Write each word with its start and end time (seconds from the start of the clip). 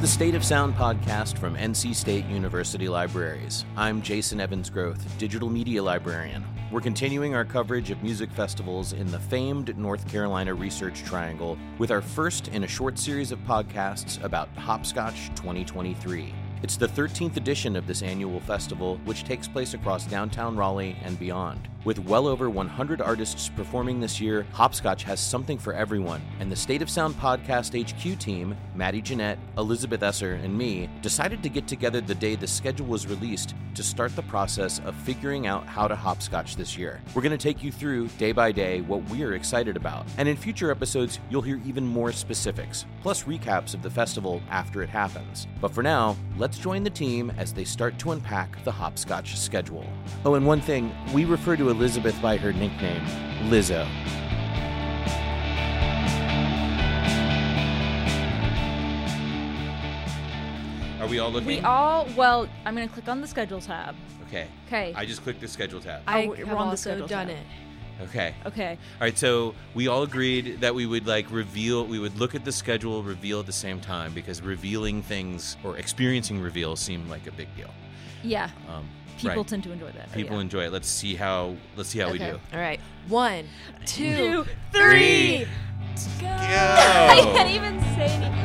The 0.00 0.06
State 0.06 0.36
of 0.36 0.44
Sound 0.44 0.76
podcast 0.76 1.38
from 1.38 1.56
NC 1.56 1.92
State 1.92 2.24
University 2.26 2.88
Libraries. 2.88 3.64
I'm 3.76 4.00
Jason 4.00 4.38
Evans 4.38 4.70
Groth, 4.70 5.18
digital 5.18 5.50
media 5.50 5.82
librarian. 5.82 6.44
We're 6.70 6.82
continuing 6.82 7.34
our 7.34 7.44
coverage 7.44 7.90
of 7.90 8.00
music 8.00 8.30
festivals 8.30 8.92
in 8.92 9.10
the 9.10 9.18
famed 9.18 9.76
North 9.76 10.06
Carolina 10.08 10.54
Research 10.54 11.02
Triangle 11.02 11.58
with 11.78 11.90
our 11.90 12.00
first 12.00 12.46
in 12.46 12.62
a 12.62 12.68
short 12.68 12.96
series 12.96 13.32
of 13.32 13.40
podcasts 13.40 14.22
about 14.22 14.48
Hopscotch 14.50 15.30
2023. 15.30 16.32
It's 16.62 16.76
the 16.76 16.86
13th 16.86 17.36
edition 17.36 17.74
of 17.74 17.88
this 17.88 18.02
annual 18.02 18.38
festival, 18.38 19.00
which 19.04 19.24
takes 19.24 19.48
place 19.48 19.74
across 19.74 20.06
downtown 20.06 20.56
Raleigh 20.56 20.96
and 21.02 21.18
beyond. 21.18 21.68
With 21.84 22.00
well 22.00 22.26
over 22.26 22.50
100 22.50 23.00
artists 23.00 23.50
performing 23.54 24.00
this 24.00 24.20
year, 24.20 24.44
Hopscotch 24.52 25.04
has 25.04 25.20
something 25.20 25.56
for 25.58 25.72
everyone, 25.72 26.20
and 26.40 26.50
the 26.50 26.56
State 26.56 26.82
of 26.82 26.90
Sound 26.90 27.14
Podcast 27.14 27.80
HQ 27.80 28.18
team, 28.18 28.56
Maddie 28.74 29.00
Jennette, 29.00 29.38
Elizabeth 29.56 30.02
Esser, 30.02 30.34
and 30.34 30.58
me, 30.58 30.90
decided 31.02 31.40
to 31.44 31.48
get 31.48 31.68
together 31.68 32.00
the 32.00 32.16
day 32.16 32.34
the 32.34 32.48
schedule 32.48 32.86
was 32.86 33.06
released 33.06 33.54
to 33.76 33.84
start 33.84 34.14
the 34.16 34.22
process 34.22 34.80
of 34.80 34.96
figuring 34.96 35.46
out 35.46 35.66
how 35.66 35.86
to 35.86 35.94
hopscotch 35.94 36.56
this 36.56 36.76
year. 36.76 37.00
We're 37.14 37.22
going 37.22 37.30
to 37.30 37.38
take 37.38 37.62
you 37.62 37.70
through, 37.70 38.08
day 38.18 38.32
by 38.32 38.50
day, 38.50 38.80
what 38.80 39.08
we're 39.08 39.34
excited 39.34 39.76
about, 39.76 40.04
and 40.16 40.28
in 40.28 40.36
future 40.36 40.72
episodes, 40.72 41.20
you'll 41.30 41.42
hear 41.42 41.60
even 41.64 41.86
more 41.86 42.10
specifics, 42.10 42.86
plus 43.02 43.22
recaps 43.22 43.72
of 43.72 43.82
the 43.82 43.90
festival 43.90 44.42
after 44.50 44.82
it 44.82 44.88
happens. 44.88 45.46
But 45.60 45.72
for 45.72 45.84
now, 45.84 46.16
let's 46.38 46.58
join 46.58 46.82
the 46.82 46.90
team 46.90 47.32
as 47.38 47.52
they 47.52 47.64
start 47.64 48.00
to 48.00 48.10
unpack 48.10 48.64
the 48.64 48.72
hopscotch 48.72 49.38
schedule. 49.38 49.86
Oh, 50.24 50.34
and 50.34 50.44
one 50.44 50.60
thing, 50.60 50.92
we 51.14 51.24
refer 51.24 51.56
to 51.56 51.67
Elizabeth 51.68 52.20
by 52.20 52.36
her 52.36 52.52
nickname, 52.52 53.02
Lizzo. 53.50 53.86
Are 61.00 61.06
we 61.06 61.18
all 61.20 61.30
looking? 61.30 61.46
We 61.46 61.60
all, 61.60 62.06
well, 62.16 62.48
I'm 62.64 62.74
going 62.74 62.88
to 62.88 62.92
click 62.92 63.08
on 63.08 63.20
the 63.20 63.26
schedule 63.26 63.60
tab. 63.60 63.94
Okay. 64.26 64.48
Okay. 64.66 64.92
I 64.96 65.06
just 65.06 65.22
clicked 65.22 65.40
the 65.40 65.48
schedule 65.48 65.80
tab. 65.80 66.02
I, 66.06 66.26
oh, 66.26 66.34
I 66.34 66.36
have 66.38 66.48
on 66.48 66.54
the 66.54 66.70
also 66.70 66.90
schedule 66.90 67.06
done 67.06 67.28
tab. 67.28 67.36
it. 67.36 67.42
Okay. 68.00 68.34
Okay. 68.46 68.78
All 69.00 69.00
right. 69.00 69.18
So 69.18 69.54
we 69.74 69.88
all 69.88 70.02
agreed 70.02 70.60
that 70.60 70.74
we 70.74 70.86
would 70.86 71.06
like 71.06 71.30
reveal. 71.30 71.84
We 71.84 71.98
would 71.98 72.18
look 72.18 72.34
at 72.34 72.44
the 72.44 72.52
schedule, 72.52 73.02
reveal 73.02 73.40
at 73.40 73.46
the 73.46 73.52
same 73.52 73.80
time 73.80 74.12
because 74.14 74.40
revealing 74.40 75.02
things 75.02 75.56
or 75.64 75.76
experiencing 75.76 76.40
reveals 76.40 76.80
seem 76.80 77.08
like 77.08 77.26
a 77.26 77.32
big 77.32 77.48
deal. 77.56 77.70
Yeah. 78.22 78.50
Um, 78.68 78.88
People 79.18 79.38
right. 79.38 79.46
tend 79.48 79.64
to 79.64 79.72
enjoy 79.72 79.90
that. 79.92 80.12
People 80.12 80.36
yeah. 80.36 80.42
enjoy 80.42 80.66
it. 80.66 80.72
Let's 80.72 80.88
see 80.88 81.16
how. 81.16 81.56
Let's 81.76 81.88
see 81.88 81.98
how 81.98 82.12
we 82.12 82.18
do. 82.18 82.38
All 82.52 82.60
right. 82.60 82.78
One, 83.08 83.46
two, 83.84 84.14
Two, 84.14 84.46
three. 84.72 85.38
Go. 86.20 86.26
Go. 86.26 86.28
I 86.28 87.20
can't 87.34 87.50
even 87.50 87.80
say 87.96 88.06
anything. 88.06 88.44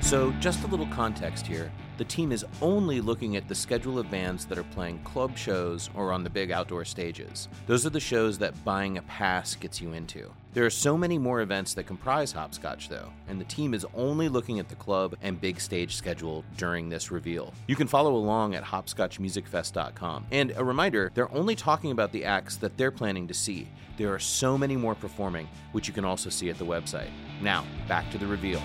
So, 0.00 0.32
just 0.40 0.64
a 0.64 0.66
little 0.66 0.86
context 0.86 1.46
here. 1.46 1.70
The 1.96 2.04
team 2.04 2.32
is 2.32 2.44
only 2.60 3.00
looking 3.00 3.36
at 3.36 3.46
the 3.46 3.54
schedule 3.54 4.00
of 4.00 4.10
bands 4.10 4.46
that 4.46 4.58
are 4.58 4.64
playing 4.64 4.98
club 5.04 5.38
shows 5.38 5.90
or 5.94 6.10
on 6.10 6.24
the 6.24 6.30
big 6.30 6.50
outdoor 6.50 6.84
stages. 6.84 7.48
Those 7.68 7.86
are 7.86 7.90
the 7.90 8.00
shows 8.00 8.36
that 8.38 8.64
buying 8.64 8.98
a 8.98 9.02
pass 9.02 9.54
gets 9.54 9.80
you 9.80 9.92
into. 9.92 10.32
There 10.54 10.66
are 10.66 10.70
so 10.70 10.98
many 10.98 11.18
more 11.18 11.40
events 11.40 11.72
that 11.74 11.86
comprise 11.86 12.32
Hopscotch, 12.32 12.88
though, 12.88 13.12
and 13.28 13.40
the 13.40 13.44
team 13.44 13.74
is 13.74 13.86
only 13.94 14.28
looking 14.28 14.58
at 14.58 14.68
the 14.68 14.74
club 14.74 15.16
and 15.22 15.40
big 15.40 15.60
stage 15.60 15.94
schedule 15.94 16.44
during 16.56 16.88
this 16.88 17.12
reveal. 17.12 17.52
You 17.68 17.76
can 17.76 17.86
follow 17.86 18.16
along 18.16 18.56
at 18.56 18.64
hopscotchmusicfest.com. 18.64 20.26
And 20.32 20.52
a 20.56 20.64
reminder, 20.64 21.12
they're 21.14 21.32
only 21.32 21.54
talking 21.54 21.92
about 21.92 22.10
the 22.10 22.24
acts 22.24 22.56
that 22.56 22.76
they're 22.76 22.90
planning 22.90 23.28
to 23.28 23.34
see. 23.34 23.68
There 23.96 24.12
are 24.12 24.18
so 24.18 24.58
many 24.58 24.76
more 24.76 24.96
performing, 24.96 25.48
which 25.70 25.86
you 25.86 25.94
can 25.94 26.04
also 26.04 26.30
see 26.30 26.50
at 26.50 26.58
the 26.58 26.66
website. 26.66 27.10
Now, 27.40 27.64
back 27.86 28.10
to 28.10 28.18
the 28.18 28.26
reveal. 28.26 28.62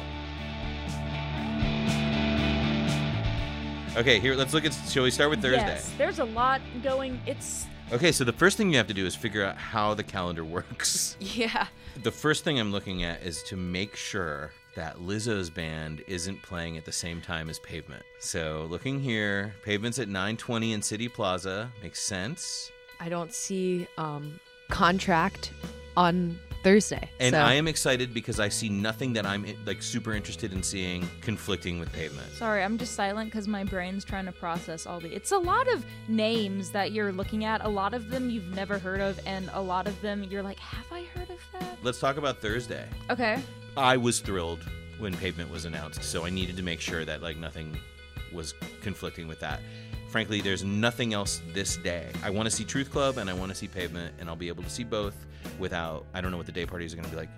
Okay. 3.99 4.17
Here. 4.17 4.33
Let's 4.33 4.53
look 4.53 4.63
at. 4.63 4.71
Shall 4.87 5.03
we 5.03 5.11
start 5.11 5.29
with 5.29 5.41
Thursday? 5.41 5.57
Yes. 5.57 5.91
There's 5.97 6.19
a 6.19 6.23
lot 6.23 6.61
going. 6.81 7.19
It's 7.25 7.65
Okay. 7.91 8.13
So 8.13 8.23
the 8.23 8.31
first 8.31 8.55
thing 8.55 8.71
you 8.71 8.77
have 8.77 8.87
to 8.87 8.93
do 8.93 9.05
is 9.05 9.13
figure 9.13 9.43
out 9.43 9.57
how 9.57 9.93
the 9.93 10.03
calendar 10.03 10.45
works. 10.57 11.17
Yeah. 11.19 11.67
The 12.03 12.11
first 12.11 12.45
thing 12.45 12.61
I'm 12.61 12.71
looking 12.71 13.03
at 13.03 13.21
is 13.23 13.43
to 13.43 13.57
make 13.57 13.97
sure 13.97 14.53
that 14.75 14.99
Lizzo's 14.99 15.49
band 15.49 16.01
isn't 16.07 16.41
playing 16.41 16.77
at 16.77 16.85
the 16.85 16.93
same 16.93 17.19
time 17.19 17.49
as 17.49 17.59
Pavement. 17.59 18.03
So 18.19 18.67
looking 18.69 19.01
here, 19.01 19.53
Pavement's 19.65 19.99
at 19.99 20.07
9:20 20.07 20.71
in 20.71 20.81
City 20.81 21.09
Plaza. 21.09 21.69
Makes 21.83 21.99
sense. 21.99 22.71
I 23.01 23.09
don't 23.09 23.33
see 23.33 23.85
um 23.97 24.39
contract 24.69 25.51
on 25.97 26.39
Thursday. 26.63 27.09
And 27.19 27.33
so. 27.33 27.39
I 27.39 27.53
am 27.53 27.67
excited 27.67 28.13
because 28.13 28.39
I 28.39 28.49
see 28.49 28.69
nothing 28.69 29.13
that 29.13 29.25
I'm 29.25 29.45
like 29.65 29.81
super 29.81 30.13
interested 30.13 30.53
in 30.53 30.61
seeing 30.63 31.07
conflicting 31.21 31.79
with 31.79 31.91
Pavement. 31.93 32.31
sorry. 32.33 32.63
I'm 32.63 32.77
just 32.77 32.95
silent 32.95 33.31
because 33.31 33.47
my 33.47 33.63
brain's 33.63 34.03
trying 34.03 34.25
to 34.25 34.31
process 34.31 34.85
all 34.85 34.99
the. 34.99 35.13
It's 35.13 35.31
a 35.31 35.37
lot 35.37 35.67
of 35.71 35.85
names 36.07 36.71
that 36.71 36.91
you're 36.91 37.11
looking 37.11 37.45
at. 37.45 37.63
A 37.63 37.69
lot 37.69 37.93
of 37.93 38.09
them 38.09 38.29
you've 38.29 38.53
never 38.53 38.77
heard 38.77 38.99
of, 39.01 39.19
and 39.25 39.49
a 39.53 39.61
lot 39.61 39.87
of 39.87 39.99
them 40.01 40.23
you're 40.23 40.43
like, 40.43 40.59
have 40.59 40.85
I 40.91 41.03
heard 41.15 41.29
of 41.29 41.39
that? 41.53 41.77
Let's 41.83 41.99
talk 41.99 42.17
about 42.17 42.41
Thursday. 42.41 42.87
Okay. 43.09 43.41
I 43.77 43.97
was 43.97 44.19
thrilled 44.19 44.63
when 44.97 45.15
Pavement 45.15 45.49
was 45.49 45.65
announced, 45.65 46.03
so 46.03 46.25
I 46.25 46.29
needed 46.29 46.57
to 46.57 46.63
make 46.63 46.81
sure 46.81 47.05
that 47.05 47.21
like 47.21 47.37
nothing 47.37 47.77
was 48.33 48.53
conflicting 48.81 49.27
with 49.27 49.39
that. 49.39 49.61
Frankly, 50.09 50.41
there's 50.41 50.63
nothing 50.63 51.13
else 51.13 51.41
this 51.53 51.77
day. 51.77 52.07
I 52.23 52.31
want 52.31 52.49
to 52.49 52.51
see 52.55 52.63
Truth 52.63 52.91
Club 52.91 53.17
and 53.17 53.29
I 53.29 53.33
want 53.33 53.49
to 53.51 53.55
see 53.55 53.67
Pavement, 53.67 54.15
and 54.19 54.27
I'll 54.27 54.35
be 54.35 54.47
able 54.47 54.63
to 54.63 54.69
see 54.69 54.83
both 54.83 55.15
without. 55.59 56.05
I 56.13 56.21
don't 56.21 56.31
know 56.31 56.37
what 56.37 56.47
the 56.47 56.51
day 56.51 56.65
parties 56.65 56.93
are 56.93 56.97
going 56.97 57.05
to 57.05 57.11
be 57.11 57.17
like. 57.17 57.29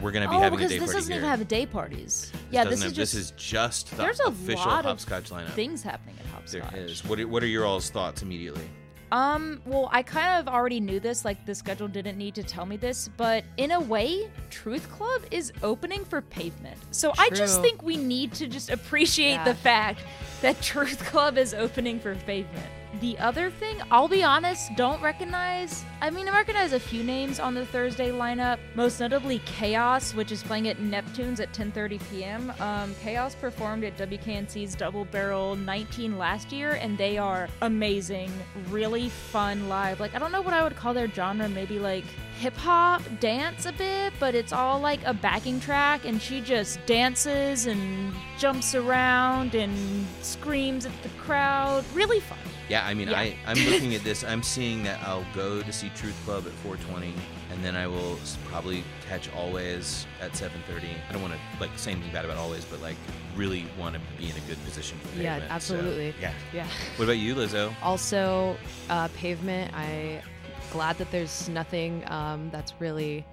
We're 0.00 0.10
going 0.10 0.24
to 0.24 0.28
be 0.28 0.36
oh, 0.36 0.40
having 0.40 0.58
a 0.58 0.62
because 0.62 0.72
day 0.72 0.78
this 0.78 0.86
party 0.88 0.98
doesn't 0.98 1.12
here. 1.12 1.20
even 1.20 1.30
have 1.30 1.48
day 1.48 1.64
parties. 1.64 2.30
Yeah, 2.50 2.64
doesn't 2.64 2.80
this 2.80 2.82
have- 2.82 2.90
is 2.92 2.96
just. 2.96 3.12
this 3.14 3.22
is 3.22 3.30
just 3.30 3.90
the 3.90 3.96
there's 3.96 4.20
a 4.20 4.24
official 4.24 4.66
lot 4.66 4.84
hopscotch 4.84 5.30
of 5.30 5.38
lineup. 5.38 5.50
things 5.52 5.82
happening 5.82 6.16
at 6.18 6.26
hopscotch. 6.26 6.74
is. 6.74 7.04
What 7.04 7.18
are, 7.20 7.28
what 7.28 7.42
are 7.42 7.46
your 7.46 7.64
all's 7.64 7.88
thoughts 7.90 8.22
immediately? 8.22 8.68
Um, 9.12 9.60
well, 9.64 9.88
I 9.92 10.02
kind 10.02 10.40
of 10.40 10.52
already 10.52 10.80
knew 10.80 10.98
this, 10.98 11.24
like 11.24 11.44
the 11.46 11.54
schedule 11.54 11.86
didn't 11.86 12.18
need 12.18 12.34
to 12.34 12.42
tell 12.42 12.66
me 12.66 12.76
this, 12.76 13.08
but 13.16 13.44
in 13.56 13.70
a 13.70 13.80
way, 13.80 14.28
Truth 14.50 14.90
Club 14.90 15.22
is 15.30 15.52
opening 15.62 16.04
for 16.04 16.20
pavement. 16.22 16.76
So 16.90 17.12
I 17.18 17.30
just 17.30 17.60
think 17.60 17.82
we 17.82 17.96
need 17.96 18.32
to 18.34 18.48
just 18.48 18.68
appreciate 18.70 19.32
Yeah. 19.34 19.44
the 19.44 19.54
fact 19.54 20.00
that 20.42 20.60
Truth 20.60 21.04
Club 21.06 21.38
is 21.38 21.54
opening 21.54 22.00
for 22.00 22.14
pavement. 22.16 22.66
The 23.00 23.18
other 23.18 23.50
thing, 23.50 23.76
I'll 23.90 24.08
be 24.08 24.22
honest, 24.22 24.74
don't 24.74 25.02
recognize. 25.02 25.84
I 26.00 26.08
mean, 26.08 26.28
I 26.28 26.32
recognize 26.32 26.72
a 26.72 26.80
few 26.80 27.04
names 27.04 27.38
on 27.38 27.52
the 27.52 27.66
Thursday 27.66 28.10
lineup, 28.10 28.58
most 28.74 29.00
notably 29.00 29.40
Chaos, 29.44 30.14
which 30.14 30.32
is 30.32 30.42
playing 30.42 30.68
at 30.68 30.80
Neptune's 30.80 31.38
at 31.38 31.52
10:30 31.52 32.00
p.m. 32.10 32.52
Um, 32.58 32.94
Chaos 33.02 33.34
performed 33.34 33.84
at 33.84 33.98
WKNC's 33.98 34.74
Double 34.74 35.04
Barrel 35.04 35.56
19 35.56 36.16
last 36.16 36.52
year, 36.52 36.78
and 36.80 36.96
they 36.96 37.18
are 37.18 37.48
amazing, 37.60 38.32
really 38.70 39.10
fun 39.10 39.68
live. 39.68 40.00
Like 40.00 40.14
I 40.14 40.18
don't 40.18 40.32
know 40.32 40.40
what 40.40 40.54
I 40.54 40.62
would 40.62 40.76
call 40.76 40.94
their 40.94 41.08
genre, 41.08 41.50
maybe 41.50 41.78
like 41.78 42.04
hip 42.38 42.56
hop 42.56 43.02
dance 43.20 43.66
a 43.66 43.72
bit, 43.72 44.12
but 44.20 44.34
it's 44.34 44.52
all 44.52 44.78
like 44.80 45.00
a 45.04 45.14
backing 45.14 45.58
track, 45.60 46.04
and 46.04 46.20
she 46.20 46.40
just 46.40 46.84
dances 46.86 47.66
and 47.66 48.12
jumps 48.38 48.74
around 48.74 49.54
and 49.54 50.06
screams 50.22 50.84
at 50.86 50.92
the 51.02 51.08
crowd. 51.20 51.84
Really 51.94 52.20
fun. 52.20 52.38
Yeah, 52.68 52.84
I 52.84 52.94
mean, 52.94 53.08
Yeah. 53.08 53.20
I, 53.20 53.36
I'm 53.46 53.56
looking 53.70 53.94
at 53.94 54.02
this. 54.02 54.24
I'm 54.24 54.42
seeing 54.42 54.82
that 54.84 55.00
I'll 55.06 55.24
go 55.34 55.62
to 55.62 55.72
see 55.72 55.88
Truth 55.90 56.20
Club 56.24 56.46
at 56.46 56.52
420, 56.64 57.14
and 57.52 57.64
then 57.64 57.76
I 57.76 57.86
will 57.86 58.18
probably 58.46 58.82
catch 59.08 59.30
Alvvays 59.30 60.04
at 60.20 60.34
730. 60.36 60.88
I 61.08 61.12
don't 61.12 61.22
want 61.22 61.32
to 61.34 61.40
like 61.60 61.70
say 61.78 61.92
anything 61.92 62.12
bad 62.12 62.24
about 62.24 62.38
Alvvays, 62.38 62.64
but 62.68 62.82
like 62.82 62.96
really 63.36 63.66
want 63.78 63.94
to 63.94 64.00
be 64.18 64.28
in 64.30 64.36
a 64.36 64.40
good 64.48 64.62
position 64.64 64.98
for 64.98 65.16
Yeah, 65.22 65.38
Pavement, 65.38 65.62
so, 65.62 65.74
absolutely. 65.76 66.14
yeah. 66.20 66.32
Yeah. 66.52 66.66
What 66.96 67.04
about 67.04 67.18
you, 67.18 67.34
Lizzo? 67.36 67.72
Also, 67.82 68.56
uh, 68.90 69.08
pavement. 69.16 69.72
I 69.72 70.22
glad 70.72 70.98
that 70.98 71.10
there's 71.10 71.48
nothing 71.48 72.02
um, 72.10 72.50
that's 72.50 72.74
really 72.78 73.24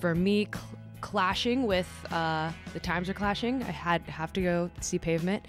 for 0.00 0.14
me 0.14 0.46
cl- 0.52 0.64
clashing 1.00 1.66
with 1.66 1.88
uh, 2.10 2.50
the 2.72 2.80
times 2.80 3.08
are 3.08 3.14
clashing. 3.14 3.62
I 3.62 3.70
had 3.70 4.02
have 4.02 4.32
to 4.34 4.42
go 4.42 4.70
see 4.80 4.98
pavement. 4.98 5.46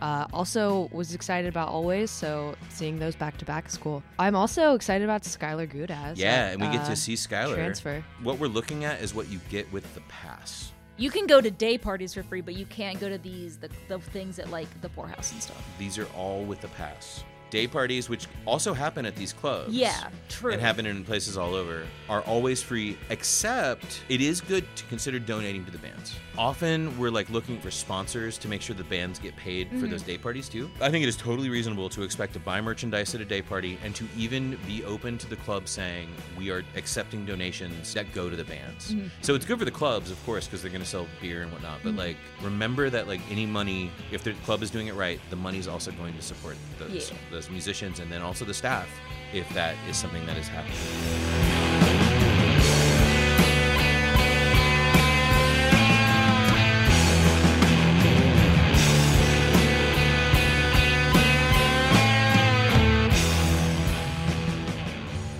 Uh, 0.00 0.26
also 0.32 0.88
was 0.90 1.14
excited 1.14 1.48
about 1.48 1.68
Alvvays 1.68 2.08
so 2.08 2.56
seeing 2.70 2.98
those 2.98 3.14
back 3.14 3.36
to 3.38 3.44
back 3.44 3.68
is 3.68 3.76
cool. 3.76 4.02
I'm 4.18 4.34
also 4.34 4.74
excited 4.74 5.04
about 5.04 5.22
Skylar 5.22 5.72
Gudasz. 5.72 6.16
Yeah, 6.16 6.46
at, 6.46 6.52
and 6.54 6.62
we 6.62 6.68
get 6.68 6.80
uh, 6.80 6.90
to 6.90 6.96
see 6.96 7.14
Skylar. 7.14 7.54
transfer. 7.54 8.04
What 8.22 8.38
we're 8.40 8.48
looking 8.48 8.84
at 8.84 9.00
is 9.00 9.14
what 9.14 9.28
you 9.28 9.38
get 9.48 9.72
with 9.72 9.92
the 9.94 10.00
pass. 10.02 10.72
You 10.96 11.10
can 11.10 11.26
go 11.26 11.40
to 11.40 11.50
day 11.50 11.78
parties 11.78 12.14
for 12.14 12.22
free, 12.22 12.40
but 12.40 12.54
you 12.54 12.66
can't 12.66 12.98
go 13.00 13.08
to 13.08 13.18
these 13.18 13.58
the, 13.58 13.70
the 13.88 13.98
things 13.98 14.38
at 14.38 14.50
like 14.50 14.68
the 14.80 14.88
poorhouse 14.88 15.32
and 15.32 15.42
stuff. 15.42 15.64
These 15.78 15.98
are 15.98 16.06
all 16.16 16.42
with 16.42 16.60
the 16.60 16.68
pass. 16.68 17.22
Day 17.52 17.66
parties, 17.66 18.08
which 18.08 18.26
also 18.46 18.72
happen 18.72 19.04
at 19.04 19.14
these 19.14 19.32
clubs. 19.32 19.72
Yeah, 19.74 20.08
true. 20.28 20.52
And 20.52 20.60
happen 20.60 20.86
in 20.86 21.04
places 21.04 21.36
all 21.36 21.54
over, 21.54 21.86
are 22.08 22.22
always 22.22 22.62
free, 22.62 22.96
except 23.10 24.02
it 24.08 24.22
is 24.22 24.40
good 24.40 24.64
to 24.74 24.84
consider 24.86 25.18
donating 25.18 25.64
to 25.66 25.70
the 25.70 25.78
bands. 25.78 26.16
Often 26.38 26.98
we're 26.98 27.10
like 27.10 27.28
looking 27.28 27.60
for 27.60 27.70
sponsors 27.70 28.38
to 28.38 28.48
make 28.48 28.62
sure 28.62 28.74
the 28.74 28.84
bands 28.84 29.18
get 29.18 29.36
paid 29.36 29.68
for 29.78 29.86
those 29.86 30.00
mm-hmm. 30.00 30.12
day 30.12 30.18
parties 30.18 30.48
too. 30.48 30.70
I 30.80 30.90
think 30.90 31.04
it 31.04 31.08
is 31.08 31.16
totally 31.16 31.50
reasonable 31.50 31.90
to 31.90 32.02
expect 32.02 32.32
to 32.32 32.40
buy 32.40 32.60
merchandise 32.62 33.14
at 33.14 33.20
a 33.20 33.24
day 33.26 33.42
party 33.42 33.78
and 33.84 33.94
to 33.96 34.08
even 34.16 34.58
be 34.66 34.82
open 34.84 35.18
to 35.18 35.28
the 35.28 35.36
club 35.36 35.68
saying 35.68 36.08
we 36.38 36.50
are 36.50 36.64
accepting 36.74 37.26
donations 37.26 37.92
that 37.92 38.10
go 38.14 38.30
to 38.30 38.36
the 38.36 38.44
bands. 38.44 38.94
Mm-hmm. 38.94 39.08
So 39.20 39.34
it's 39.34 39.44
good 39.44 39.58
for 39.58 39.66
the 39.66 39.70
clubs, 39.70 40.10
of 40.10 40.24
course, 40.24 40.46
because 40.46 40.62
they're 40.62 40.70
going 40.70 40.82
to 40.82 40.88
sell 40.88 41.06
beer 41.20 41.42
and 41.42 41.52
whatnot. 41.52 41.80
But 41.82 41.90
mm-hmm. 41.90 41.98
like, 41.98 42.16
remember 42.42 42.88
that 42.88 43.08
like 43.08 43.20
any 43.30 43.44
money, 43.44 43.90
if 44.10 44.24
the 44.24 44.32
club 44.46 44.62
is 44.62 44.70
doing 44.70 44.86
it 44.86 44.94
right, 44.94 45.20
the 45.28 45.36
money's 45.36 45.68
also 45.68 45.92
going 45.92 46.14
to 46.14 46.22
support 46.22 46.56
those 46.78 47.10
Yeah. 47.10 47.16
those 47.30 47.41
musicians 47.50 48.00
and 48.00 48.10
then 48.10 48.22
also 48.22 48.44
the 48.44 48.54
staff, 48.54 48.88
if 49.32 49.48
that 49.50 49.76
is 49.88 49.96
something 49.96 50.24
that 50.26 50.36
is 50.36 50.48
happening. 50.48 50.76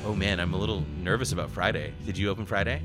Oh 0.04 0.14
man, 0.14 0.40
I'm 0.40 0.54
a 0.54 0.58
little 0.58 0.84
nervous 1.02 1.32
about 1.32 1.50
Friday. 1.50 1.94
Did 2.04 2.18
you 2.18 2.28
open 2.28 2.44
Friday? 2.46 2.82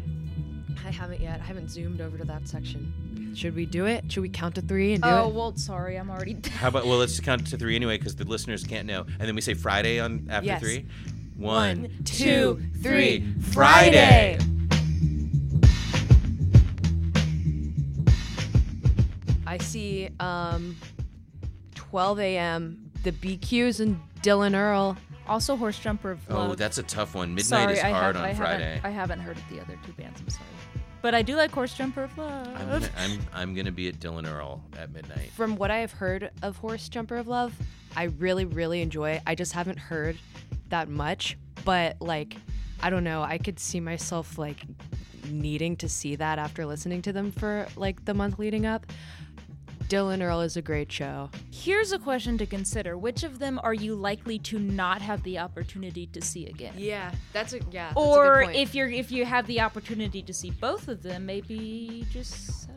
I 0.85 0.91
haven't 0.91 1.19
yet. 1.19 1.41
I 1.41 1.43
haven't 1.43 1.69
zoomed 1.69 1.99
over 1.99 2.17
to 2.17 2.23
that 2.23 2.47
section. 2.47 3.06
Should 3.37 3.53
we 3.55 3.67
do 3.67 3.85
it? 3.85 4.11
Should 4.11 4.21
we 4.21 4.29
count 4.29 4.55
to 4.55 4.61
three 4.61 4.93
and 4.93 5.03
do 5.03 5.09
oh 5.09 5.27
it? 5.29 5.35
well, 5.35 5.55
sorry, 5.57 5.95
I'm 5.95 6.09
already. 6.09 6.35
How 6.55 6.69
about 6.69 6.87
well, 6.87 6.97
let's 6.97 7.19
count 7.19 7.45
to 7.47 7.57
three 7.57 7.75
anyway, 7.75 7.99
because 7.99 8.15
the 8.15 8.25
listeners 8.25 8.63
can't 8.63 8.87
know, 8.87 9.01
and 9.01 9.27
then 9.27 9.35
we 9.35 9.41
say 9.41 9.53
Friday 9.53 9.99
on 9.99 10.25
after 10.31 10.47
Yes. 10.47 10.59
three. 10.59 10.87
One, 11.35 11.81
One, 11.83 11.91
two, 12.03 12.59
three. 12.81 13.31
Friday. 13.51 14.39
I 19.45 19.57
see 19.59 20.09
um, 20.19 20.75
12 21.75 22.19
a.m. 22.19 22.91
The 23.03 23.11
BQs 23.11 23.79
and 23.79 23.99
Dylan 24.21 24.55
Earl. 24.55 24.97
also, 25.27 25.55
Horse 25.55 25.79
Jumper 25.79 26.11
of 26.11 26.29
Love. 26.29 26.51
Oh, 26.51 26.55
that's 26.55 26.77
a 26.79 26.83
tough 26.83 27.15
one. 27.15 27.29
Midnight 27.35 27.45
sorry, 27.45 27.73
is 27.73 27.83
I 27.83 27.89
hard 27.91 28.15
have, 28.15 28.25
on 28.25 28.31
I 28.31 28.33
Friday. 28.33 28.63
Haven't, 28.63 28.85
I 28.85 28.89
haven't 28.89 29.19
heard 29.19 29.37
of 29.37 29.43
the 29.49 29.61
other 29.61 29.77
two 29.85 29.93
bands. 29.93 30.19
I'm 30.21 30.29
sorry, 30.29 30.43
but 31.01 31.13
I 31.15 31.21
do 31.21 31.35
like 31.35 31.51
Horse 31.51 31.73
Jumper 31.73 32.03
of 32.03 32.17
Love. 32.17 32.47
I'm 32.55 32.67
gonna, 32.69 32.89
I'm 32.97 33.19
I'm 33.33 33.53
gonna 33.55 33.71
be 33.71 33.87
at 33.87 33.99
Dylan 33.99 34.27
Earl 34.31 34.63
at 34.77 34.91
midnight. 34.91 35.31
From 35.35 35.55
what 35.55 35.71
I 35.71 35.77
have 35.77 35.91
heard 35.91 36.31
of 36.41 36.57
Horse 36.57 36.89
Jumper 36.89 37.17
of 37.17 37.27
Love, 37.27 37.53
I 37.95 38.03
really, 38.05 38.45
really 38.45 38.81
enjoy. 38.81 39.11
it. 39.11 39.21
I 39.25 39.35
just 39.35 39.53
haven't 39.53 39.79
heard 39.79 40.17
that 40.69 40.89
much, 40.89 41.37
but 41.65 41.97
like, 42.01 42.35
I 42.81 42.89
don't 42.89 43.03
know. 43.03 43.23
I 43.23 43.37
could 43.37 43.59
see 43.59 43.79
myself 43.79 44.37
like 44.37 44.57
needing 45.29 45.75
to 45.77 45.89
see 45.89 46.15
that 46.15 46.39
after 46.39 46.65
listening 46.65 47.01
to 47.03 47.11
them 47.13 47.31
for 47.31 47.67
like 47.75 48.03
the 48.05 48.13
month 48.13 48.39
leading 48.39 48.65
up. 48.65 48.85
Dylan 49.89 50.21
Earl 50.21 50.41
is 50.41 50.57
a 50.57 50.61
great 50.61 50.91
show. 50.91 51.29
Here's 51.49 51.93
a 51.93 51.99
question 51.99 52.37
to 52.39 52.45
consider: 52.45 52.97
Which 52.97 53.23
of 53.23 53.39
them 53.39 53.59
are 53.63 53.73
you 53.73 53.95
likely 53.95 54.37
to 54.39 54.59
not 54.59 55.01
have 55.01 55.23
the 55.23 55.39
opportunity 55.39 56.07
to 56.07 56.21
see 56.21 56.47
again? 56.47 56.73
Yeah, 56.75 57.11
that's 57.31 57.53
a 57.53 57.59
yeah. 57.71 57.93
or 57.95 58.41
if 58.41 58.75
you're 58.75 58.89
if 58.89 59.11
you 59.11 59.23
have 59.23 59.47
the 59.47 59.61
opportunity 59.61 60.21
to 60.23 60.33
see 60.33 60.51
both 60.51 60.89
of 60.89 61.03
them, 61.03 61.25
maybe 61.25 62.05
just 62.11 62.67
I 62.69 62.73
don't 62.73 62.76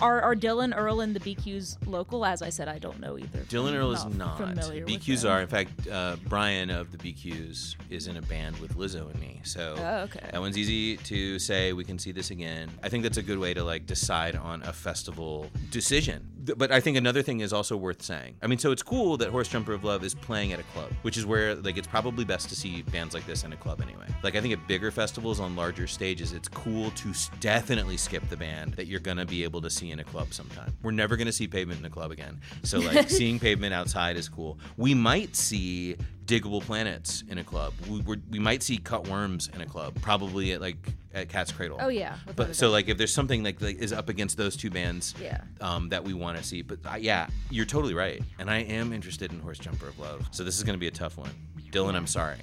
Are 0.00 0.20
are 0.20 0.34
Dylan 0.34 0.76
Earl 0.76 1.00
and 1.00 1.14
the 1.14 1.20
BQs 1.20 1.76
local? 1.86 2.24
As 2.24 2.42
I 2.42 2.48
said, 2.48 2.68
I 2.68 2.78
don't 2.78 2.98
know 3.00 3.18
either. 3.18 3.40
Dylan 3.40 3.74
Earl 3.74 3.92
is 3.92 4.04
not. 4.04 4.38
familiar 4.38 4.84
with 4.84 4.88
BQs 4.94 5.28
are. 5.28 5.40
In 5.40 5.48
fact, 5.48 5.86
uh, 5.88 6.16
Brian 6.28 6.70
of 6.70 6.90
the 6.92 6.98
BQs 6.98 7.76
is 7.90 8.06
in 8.06 8.16
a 8.16 8.22
band 8.22 8.56
with 8.58 8.76
Lizzo 8.76 9.10
and 9.10 9.20
me. 9.20 9.40
So 9.44 9.74
Oh, 9.78 9.96
okay. 10.04 10.28
that 10.32 10.40
one's 10.40 10.58
easy 10.58 10.96
to 10.98 11.38
say. 11.38 11.72
We 11.72 11.84
can 11.84 11.98
see 11.98 12.12
this 12.12 12.30
again. 12.30 12.70
I 12.82 12.88
think 12.88 13.02
that's 13.02 13.18
a 13.18 13.22
good 13.22 13.38
way 13.38 13.54
to 13.54 13.62
like 13.64 13.86
decide 13.86 14.36
on 14.36 14.62
a 14.62 14.72
festival 14.72 15.50
decision. 15.70 16.26
But 16.44 16.72
I 16.72 16.80
think 16.80 16.96
another 16.96 17.22
thing 17.22 17.40
is 17.40 17.52
also 17.52 17.76
worth 17.76 18.02
saying. 18.02 18.34
I 18.42 18.48
mean, 18.48 18.58
so 18.58 18.72
it's 18.72 18.82
cool 18.82 19.16
that 19.18 19.28
Horse 19.28 19.48
Jumper 19.48 19.72
of 19.72 19.84
Love 19.84 20.02
is 20.02 20.14
playing 20.14 20.52
at 20.52 20.58
a 20.58 20.64
club, 20.64 20.90
which 21.02 21.16
is 21.16 21.24
where 21.24 21.54
like 21.54 21.76
it's 21.76 21.86
probably 21.86 22.24
best 22.24 22.48
to 22.48 22.56
see 22.56 22.82
bands 22.82 23.14
like 23.14 23.24
this 23.26 23.44
in 23.44 23.52
a 23.52 23.56
club 23.56 23.80
anyway. 23.80 24.06
Like 24.22 24.34
I 24.34 24.40
think 24.40 24.52
at 24.52 24.66
bigger 24.66 24.90
festivals 24.90 25.38
on 25.38 25.54
larger 25.54 25.86
stages, 25.86 26.32
it's 26.32 26.48
cool 26.48 26.90
to 26.90 27.12
definitely 27.38 27.96
skip 27.96 28.28
the 28.28 28.36
band 28.36 28.74
that 28.74 28.86
you're 28.86 29.00
gonna 29.00 29.26
be 29.26 29.44
able 29.44 29.60
to 29.60 29.70
see 29.70 29.92
in 29.92 30.00
a 30.00 30.04
club 30.04 30.32
sometime. 30.34 30.76
We're 30.82 30.90
never 30.90 31.16
gonna 31.16 31.32
see 31.32 31.46
Pavement 31.46 31.78
in 31.78 31.86
a 31.86 31.90
club 31.90 32.10
again. 32.10 32.40
So 32.64 32.80
like 32.80 33.08
seeing 33.18 33.38
Pavement 33.38 33.72
outside 33.72 34.16
is 34.16 34.28
cool. 34.28 34.58
We 34.76 34.94
might 34.94 35.36
see 35.36 35.96
Digable 36.26 36.62
Planets 36.62 37.24
in 37.28 37.38
a 37.38 37.44
club. 37.44 37.72
We, 37.88 38.00
we're, 38.00 38.16
we 38.30 38.38
might 38.38 38.62
see 38.62 38.78
Cut 38.78 39.08
Worms 39.08 39.50
in 39.54 39.60
a 39.60 39.66
club, 39.66 40.00
probably 40.00 40.52
at 40.52 40.60
like 40.60 40.76
at 41.14 41.28
Cat's 41.28 41.52
Cradle. 41.52 41.78
Oh 41.80 41.88
yeah. 41.88 42.16
But 42.36 42.54
so 42.56 42.70
like 42.70 42.88
if 42.88 42.96
there's 42.96 43.12
something 43.14 43.42
like, 43.42 43.60
like 43.60 43.76
is 43.78 43.92
up 43.92 44.08
against 44.08 44.36
those 44.36 44.56
two 44.56 44.70
bands, 44.70 45.14
Yeah. 45.20 45.40
um, 45.60 45.88
that 45.90 46.04
we 46.04 46.14
want 46.14 46.38
to 46.38 46.44
see. 46.44 46.62
But 46.62 46.78
uh, 46.86 46.96
yeah, 46.98 47.26
you're 47.50 47.66
totally 47.66 47.94
right, 47.94 48.22
and 48.38 48.50
I 48.50 48.58
am 48.58 48.92
interested 48.92 49.32
in 49.32 49.40
Horse 49.40 49.58
Jumper 49.58 49.88
of 49.88 49.98
Love. 49.98 50.26
So 50.30 50.44
this 50.44 50.56
is 50.56 50.62
going 50.62 50.74
to 50.74 50.80
be 50.80 50.88
a 50.88 50.92
tough 50.92 51.18
one, 51.18 51.30
Dylan. 51.70 51.94
I'm 51.96 52.06
sorry, 52.06 52.38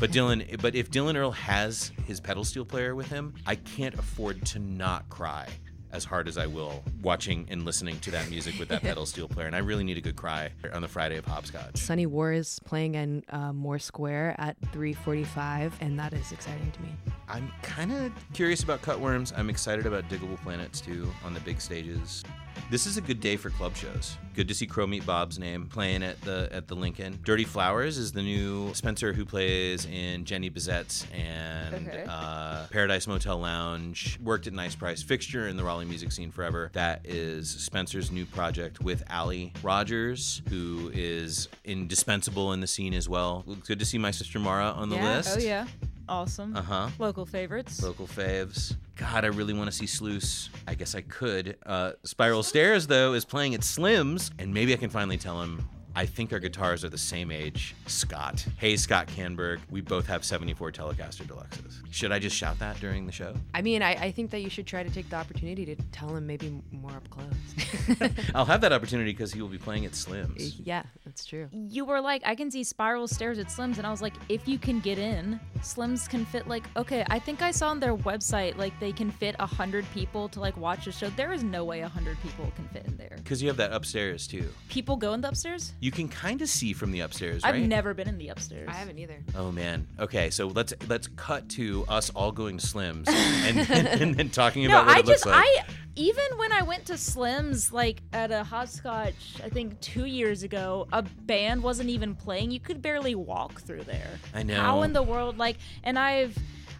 but 0.00 0.10
Dylan. 0.10 0.60
But 0.60 0.74
if 0.74 0.90
Dylan 0.90 1.16
Earl 1.16 1.30
has 1.32 1.92
his 2.06 2.18
pedal 2.20 2.44
steel 2.44 2.64
player 2.64 2.94
with 2.94 3.08
him, 3.08 3.34
I 3.46 3.56
can't 3.56 3.94
afford 3.94 4.44
to 4.46 4.58
not 4.58 5.08
cry 5.10 5.48
as 5.92 6.04
hard 6.04 6.28
as 6.28 6.38
I 6.38 6.46
will 6.46 6.82
watching 7.02 7.46
and 7.50 7.64
listening 7.64 7.98
to 8.00 8.10
that 8.12 8.28
music 8.30 8.58
with 8.58 8.68
that 8.68 8.82
pedal 8.82 9.06
steel 9.06 9.28
player. 9.28 9.46
And 9.46 9.54
I 9.54 9.60
really 9.60 9.84
need 9.84 9.98
a 9.98 10.00
good 10.00 10.16
cry 10.16 10.50
on 10.72 10.82
the 10.82 10.88
Friday 10.88 11.16
of 11.16 11.24
Hopscotch. 11.24 11.76
Sunny 11.76 12.06
War 12.06 12.32
is 12.32 12.58
playing 12.64 12.94
in 12.94 13.24
uh, 13.30 13.52
Moore 13.52 13.78
Square 13.78 14.36
at 14.38 14.60
3:45, 14.72 15.72
and 15.80 15.98
that 15.98 16.12
is 16.12 16.32
exciting 16.32 16.70
to 16.72 16.82
me. 16.82 16.88
I'm 17.28 17.50
kind 17.62 17.92
of 17.92 18.12
curious 18.32 18.62
about 18.62 18.82
Cut 18.82 19.00
Worms. 19.00 19.32
I'm 19.36 19.50
excited 19.50 19.86
about 19.86 20.08
Digable 20.08 20.40
Planets 20.42 20.80
too 20.80 21.10
on 21.24 21.34
the 21.34 21.40
big 21.40 21.60
stages. 21.60 22.22
This 22.70 22.86
is 22.86 22.96
a 22.96 23.00
good 23.00 23.20
day 23.20 23.36
for 23.36 23.50
club 23.50 23.76
shows. 23.76 24.16
Good 24.34 24.48
to 24.48 24.54
see 24.54 24.66
Crow 24.66 24.86
Meat 24.86 25.04
Bob's 25.04 25.38
name 25.38 25.66
playing 25.66 26.02
at 26.02 26.18
the 26.22 26.48
at 26.52 26.66
the 26.66 26.74
Lincoln. 26.74 27.18
Dirty 27.22 27.44
Flowers 27.44 27.98
is 27.98 28.12
the 28.12 28.22
new 28.22 28.72
Spencer 28.72 29.12
who 29.12 29.26
plays 29.26 29.84
in 29.84 30.24
Jenny 30.24 30.50
Besetzt 30.50 31.04
and 31.14 31.74
Okay. 31.88 32.06
uh, 32.08 32.66
Paradise 32.70 33.06
Motel 33.06 33.38
Lounge. 33.38 34.18
Worked 34.22 34.46
at 34.46 34.54
Nice 34.54 34.74
Price 34.74 35.02
Fixture 35.02 35.48
in 35.48 35.56
the 35.56 35.64
Raleigh 35.64 35.84
music 35.84 36.12
scene 36.12 36.30
forever. 36.30 36.70
That 36.72 37.02
is 37.04 37.50
Spencer's 37.50 38.10
new 38.10 38.24
project 38.24 38.80
with 38.80 39.02
Ali 39.10 39.52
Rogers, 39.62 40.40
who 40.48 40.90
is 40.94 41.48
indispensable 41.64 42.52
in 42.54 42.60
the 42.60 42.66
scene 42.66 42.94
as 42.94 43.08
well. 43.08 43.44
Good 43.66 43.78
to 43.80 43.84
see 43.84 43.98
my 43.98 44.12
sister 44.12 44.38
Mara 44.38 44.70
on 44.70 44.88
the 44.88 44.96
yeah. 44.96 45.16
list. 45.16 45.36
Oh 45.36 45.40
yeah. 45.42 45.66
Awesome. 46.12 46.54
Uh 46.54 46.62
huh. 46.62 46.88
Local 46.98 47.24
favorites. 47.24 47.82
Local 47.82 48.06
faves. 48.06 48.76
God, 48.96 49.24
I 49.24 49.28
really 49.28 49.54
want 49.54 49.70
to 49.70 49.76
see 49.76 49.86
Sluice. 49.86 50.50
I 50.68 50.74
guess 50.74 50.94
I 50.94 51.00
could. 51.00 51.56
Uh, 51.64 51.92
Spiral 52.04 52.42
Stairs, 52.42 52.86
though, 52.86 53.14
is 53.14 53.24
playing 53.24 53.54
at 53.54 53.64
Slim's, 53.64 54.30
and 54.38 54.52
maybe 54.52 54.74
I 54.74 54.76
can 54.76 54.90
finally 54.90 55.16
tell 55.16 55.40
him 55.40 55.66
I 55.94 56.06
think 56.06 56.32
our 56.32 56.38
guitars 56.38 56.84
are 56.84 56.88
the 56.88 56.96
same 56.96 57.30
age. 57.30 57.74
Scott. 57.86 58.44
Hey, 58.56 58.76
Scott 58.76 59.08
Kannberg. 59.08 59.60
We 59.70 59.82
both 59.82 60.06
have 60.06 60.24
74 60.24 60.72
Telecaster 60.72 61.24
Deluxes. 61.26 61.80
Should 61.90 62.12
I 62.12 62.18
just 62.18 62.34
shout 62.34 62.58
that 62.60 62.80
during 62.80 63.04
the 63.04 63.12
show? 63.12 63.34
I 63.52 63.60
mean, 63.60 63.82
I, 63.82 63.92
I 63.92 64.10
think 64.10 64.30
that 64.30 64.40
you 64.40 64.48
should 64.48 64.66
try 64.66 64.82
to 64.82 64.88
take 64.88 65.10
the 65.10 65.16
opportunity 65.16 65.66
to 65.66 65.76
tell 65.92 66.16
him 66.16 66.26
maybe 66.26 66.62
more 66.70 66.92
up 66.92 67.08
close. 67.10 68.10
I'll 68.34 68.46
have 68.46 68.62
that 68.62 68.72
opportunity 68.72 69.12
because 69.12 69.32
he 69.32 69.42
will 69.42 69.48
be 69.48 69.58
playing 69.58 69.84
at 69.84 69.94
Slim's. 69.94 70.58
yeah, 70.60 70.84
that's 71.04 71.26
true. 71.26 71.48
you 71.52 71.84
were 71.84 72.00
like, 72.00 72.22
I 72.24 72.34
can 72.34 72.50
see 72.50 72.64
spiral 72.64 73.06
stairs 73.06 73.38
at 73.38 73.50
Slim's, 73.50 73.76
and 73.76 73.86
I 73.86 73.90
was 73.90 74.00
like, 74.00 74.14
if 74.30 74.48
you 74.48 74.58
can 74.58 74.80
get 74.80 74.98
in, 74.98 75.38
Slim's 75.62 76.08
can 76.08 76.24
fit 76.24 76.48
like, 76.48 76.64
okay, 76.76 77.04
I 77.08 77.18
think 77.18 77.42
I 77.42 77.50
saw 77.50 77.68
on 77.70 77.80
their 77.80 77.96
website 77.96 78.56
like 78.56 78.78
they 78.80 78.92
can 78.92 79.10
fit 79.10 79.36
a 79.38 79.46
hundred 79.46 79.84
people 79.92 80.28
to 80.30 80.40
like 80.40 80.56
watch 80.56 80.86
a 80.86 80.92
show. 80.92 81.08
There 81.10 81.32
is 81.32 81.42
no 81.42 81.64
way 81.64 81.80
a 81.80 81.88
hundred 81.88 82.20
people 82.22 82.50
can 82.56 82.68
fit 82.68 82.84
in 82.86 82.96
there. 82.96 83.12
Because 83.16 83.40
you 83.42 83.48
have 83.48 83.56
that 83.58 83.72
upstairs, 83.72 84.26
too. 84.26 84.48
People 84.68 84.96
go 84.96 85.12
in 85.12 85.20
the 85.20 85.28
upstairs. 85.28 85.72
You 85.80 85.90
can 85.90 86.08
kind 86.08 86.42
of 86.42 86.48
see 86.48 86.72
from 86.72 86.90
the 86.90 87.00
upstairs, 87.00 87.42
right? 87.44 87.54
I've 87.54 87.62
never 87.62 87.94
been 87.94 88.08
in 88.08 88.18
the 88.18 88.28
upstairs. 88.28 88.68
I 88.70 88.74
haven't 88.74 88.98
either. 88.98 89.18
Oh 89.36 89.52
man. 89.52 89.86
Okay, 89.98 90.30
so 90.30 90.48
let's 90.48 90.74
let's 90.88 91.08
cut 91.16 91.48
to 91.50 91.84
us 91.88 92.10
all 92.10 92.32
going 92.32 92.58
to 92.58 92.66
Slim's 92.66 93.08
and, 93.10 93.58
and, 93.58 93.88
and 93.88 94.14
then 94.14 94.30
talking 94.30 94.62
No, 94.64 94.68
about 94.68 94.86
what 94.86 94.96
I 94.96 95.00
it 95.00 95.06
looks 95.06 95.22
just 95.22 95.26
like. 95.26 95.46
I 95.46 95.64
even 95.94 96.24
when 96.36 96.52
I 96.52 96.62
went 96.62 96.86
to 96.86 96.96
Slim's 96.96 97.72
like 97.72 98.02
at 98.12 98.30
a 98.30 98.44
hopscotch, 98.44 99.40
I 99.44 99.48
think 99.48 99.78
two 99.80 100.06
years 100.06 100.42
ago, 100.42 100.86
a 100.92 101.02
band 101.02 101.62
wasn't 101.62 101.90
even 101.90 102.14
playing. 102.14 102.50
You 102.50 102.60
could 102.60 102.80
barely 102.80 103.14
walk 103.14 103.60
through 103.60 103.84
there. 103.84 104.18
I 104.34 104.42
know. 104.42 104.60
How 104.60 104.82
in 104.82 104.92
the 104.92 105.02
world 105.02 105.38
like 105.38 105.51
and 105.84 105.98
I've 105.98 106.36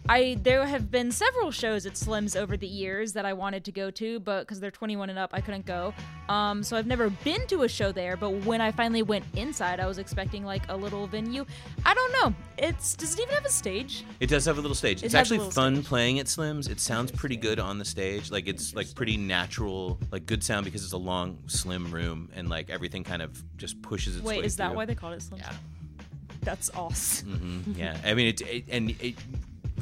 I 0.09 0.37
there 0.41 0.65
have 0.65 0.91
been 0.91 1.11
several 1.11 1.51
shows 1.51 1.85
at 1.85 1.95
Slim's 1.95 2.35
over 2.35 2.57
the 2.57 2.67
years 2.67 3.13
that 3.13 3.25
I 3.25 3.33
wanted 3.33 3.63
to 3.65 3.71
go 3.71 3.89
to, 3.91 4.19
but 4.19 4.41
because 4.41 4.59
they're 4.59 4.71
21 4.71 5.09
and 5.09 5.17
up, 5.17 5.29
I 5.33 5.39
couldn't 5.39 5.65
go. 5.65 5.93
Um, 6.27 6.61
so 6.61 6.75
I've 6.75 6.87
never 6.87 7.09
been 7.09 7.47
to 7.47 7.63
a 7.63 7.69
show 7.69 7.91
there. 7.91 8.17
But 8.17 8.31
when 8.45 8.59
I 8.59 8.71
finally 8.71 9.01
went 9.01 9.23
inside, 9.35 9.79
I 9.79 9.85
was 9.85 9.97
expecting 9.99 10.43
like 10.43 10.63
a 10.69 10.75
little 10.75 11.07
venue. 11.07 11.45
I 11.85 11.93
don't 11.93 12.11
know. 12.13 12.33
It's 12.57 12.95
does 12.95 13.13
it 13.13 13.21
even 13.21 13.33
have 13.33 13.45
a 13.45 13.49
stage? 13.49 14.03
It 14.19 14.27
does 14.27 14.45
have 14.45 14.57
a 14.57 14.61
little 14.61 14.75
stage. 14.75 15.03
It 15.03 15.07
it's 15.07 15.15
actually 15.15 15.39
fun 15.51 15.75
stage. 15.75 15.85
playing 15.85 16.19
at 16.19 16.27
Slim's. 16.27 16.67
It 16.67 16.81
sounds 16.81 17.11
pretty 17.11 17.37
good 17.37 17.59
on 17.59 17.77
the 17.77 17.85
stage. 17.85 18.29
Like 18.29 18.47
it's 18.47 18.75
like 18.75 18.93
pretty 18.95 19.15
natural, 19.15 19.97
like 20.11 20.25
good 20.25 20.43
sound 20.43 20.65
because 20.65 20.83
it's 20.83 20.93
a 20.93 20.97
long, 20.97 21.37
slim 21.47 21.89
room 21.91 22.29
and 22.35 22.49
like 22.49 22.69
everything 22.69 23.05
kind 23.05 23.21
of 23.21 23.41
just 23.57 23.81
pushes 23.81 24.17
its 24.17 24.25
way. 24.25 24.37
Wait, 24.37 24.45
is 24.45 24.57
that 24.57 24.69
through. 24.69 24.75
why 24.75 24.85
they 24.85 24.95
called 24.95 25.13
it 25.13 25.21
Slim's? 25.21 25.43
Yeah. 25.45 25.53
That's 26.43 26.69
awesome. 26.75 27.65
Mhm, 27.65 27.77
yeah. 27.77 27.97
I 28.05 28.13
mean, 28.13 28.27
it, 28.27 28.41
it 28.41 28.65
and 28.69 28.91
it. 29.01 29.15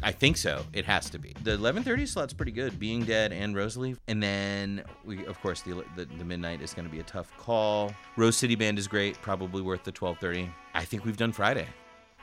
I 0.04 0.12
think 0.12 0.36
so. 0.38 0.66
It 0.74 0.86
has 0.86 1.10
to 1.12 1.20
be. 1.20 1.34
The 1.44 1.52
11:30 1.58 2.08
slot's 2.08 2.34
pretty 2.34 2.52
good. 2.52 2.80
Being 2.80 3.04
Dead 3.06 3.32
and 3.32 3.56
Rosalie, 3.56 3.96
and 4.08 4.22
then 4.22 4.84
we, 5.06 5.26
of 5.28 5.40
course, 5.42 5.62
the 5.62 5.84
the, 5.96 6.06
the 6.06 6.26
midnight 6.26 6.62
is 6.62 6.74
going 6.74 6.86
to 6.88 6.92
be 6.92 7.00
a 7.00 7.04
tough 7.04 7.32
call. 7.38 7.94
Rose 8.18 8.36
City 8.36 8.56
Band 8.56 8.80
is 8.80 8.88
great. 8.88 9.22
Probably 9.22 9.62
worth 9.62 9.84
the 9.84 9.92
12:30. 9.92 10.50
I 10.74 10.86
think 10.86 11.06
we've 11.06 11.18
done 11.18 11.32
Friday. 11.32 11.68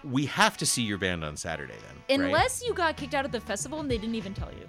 We 0.04 0.26
have 0.26 0.57
to 0.59 0.66
see 0.66 0.83
your 0.83 0.99
band 0.99 1.25
on 1.25 1.37
Saturday 1.37 1.75
then. 2.09 2.21
right? 2.21 2.26
Unless 2.26 2.64
you 2.64 2.73
got 2.75 2.97
kicked 2.97 3.14
out 3.14 3.25
of 3.25 3.33
the 3.33 3.40
festival 3.40 3.80
and 3.80 3.90
they 3.90 3.99
didn't 3.99 4.14
even 4.16 4.35
tell 4.35 4.50
you. 4.52 4.66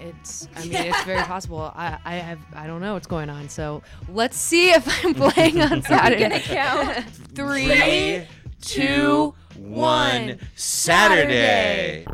It's. 0.00 0.48
I 0.56 0.62
mean, 0.62 0.72
it's 0.74 1.04
very 1.04 1.22
possible. 1.22 1.60
I. 1.76 1.98
I 2.04 2.14
have. 2.16 2.38
I 2.54 2.66
don't 2.66 2.80
know 2.80 2.94
what's 2.94 3.06
going 3.06 3.28
on. 3.30 3.48
So 3.48 3.82
let's 4.08 4.36
see 4.36 4.70
if 4.70 4.88
I'm 5.04 5.14
playing 5.14 5.60
on 5.60 5.82
Saturday. 5.82 6.20
gonna 6.22 6.40
count? 6.40 7.04
Three, 7.36 8.26
two, 8.66 9.34
one, 9.56 10.38
Saturday. 10.56 12.04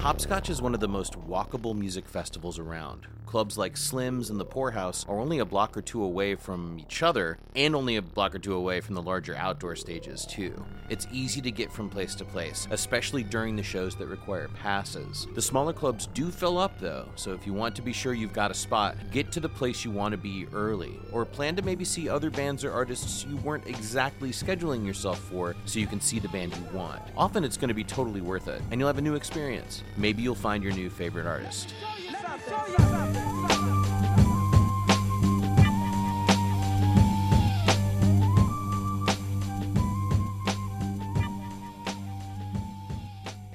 Hopscotch 0.00 0.48
is 0.48 0.62
one 0.62 0.72
of 0.72 0.80
the 0.80 0.88
most 0.88 1.12
walkable 1.28 1.76
music 1.76 2.08
festivals 2.08 2.58
around. 2.58 3.06
Clubs 3.26 3.56
like 3.56 3.76
Slim's 3.76 4.30
and 4.30 4.40
the 4.40 4.44
Poorhouse 4.44 5.06
are 5.08 5.20
only 5.20 5.38
a 5.38 5.44
block 5.44 5.76
or 5.76 5.82
two 5.82 6.02
away 6.02 6.34
from 6.34 6.80
each 6.80 7.00
other, 7.00 7.38
and 7.54 7.76
only 7.76 7.94
a 7.94 8.02
block 8.02 8.34
or 8.34 8.40
two 8.40 8.54
away 8.54 8.80
from 8.80 8.96
the 8.96 9.02
larger 9.02 9.36
outdoor 9.36 9.76
stages, 9.76 10.26
too. 10.26 10.64
It's 10.88 11.06
easy 11.12 11.40
to 11.42 11.52
get 11.52 11.70
from 11.70 11.88
place 11.88 12.16
to 12.16 12.24
place, 12.24 12.66
especially 12.72 13.22
during 13.22 13.54
the 13.54 13.62
shows 13.62 13.94
that 13.96 14.08
require 14.08 14.48
passes. 14.48 15.28
The 15.34 15.42
smaller 15.42 15.72
clubs 15.72 16.08
do 16.08 16.32
fill 16.32 16.58
up, 16.58 16.80
though, 16.80 17.08
so 17.14 17.32
if 17.32 17.46
you 17.46 17.52
want 17.52 17.76
to 17.76 17.82
be 17.82 17.92
sure 17.92 18.14
you've 18.14 18.32
got 18.32 18.50
a 18.50 18.54
spot, 18.54 18.96
get 19.12 19.30
to 19.30 19.38
the 19.38 19.48
place 19.48 19.84
you 19.84 19.92
want 19.92 20.10
to 20.10 20.18
be 20.18 20.48
early, 20.52 20.98
or 21.12 21.24
plan 21.24 21.54
to 21.54 21.62
maybe 21.62 21.84
see 21.84 22.08
other 22.08 22.30
bands 22.30 22.64
or 22.64 22.72
artists 22.72 23.24
you 23.26 23.36
weren't 23.36 23.68
exactly 23.68 24.30
scheduling 24.30 24.84
yourself 24.84 25.20
for 25.20 25.54
so 25.66 25.78
you 25.78 25.86
can 25.86 26.00
see 26.00 26.18
the 26.18 26.28
band 26.30 26.52
you 26.56 26.76
want. 26.76 27.00
Often 27.16 27.44
it's 27.44 27.56
going 27.56 27.68
to 27.68 27.74
be 27.74 27.84
totally 27.84 28.22
worth 28.22 28.48
it, 28.48 28.60
and 28.72 28.80
you'll 28.80 28.88
have 28.88 28.98
a 28.98 29.02
new 29.02 29.14
experience. 29.14 29.84
Maybe 29.96 30.22
you'll 30.22 30.34
find 30.34 30.62
your 30.62 30.72
new 30.72 30.90
favorite 30.90 31.26
artist. 31.26 31.74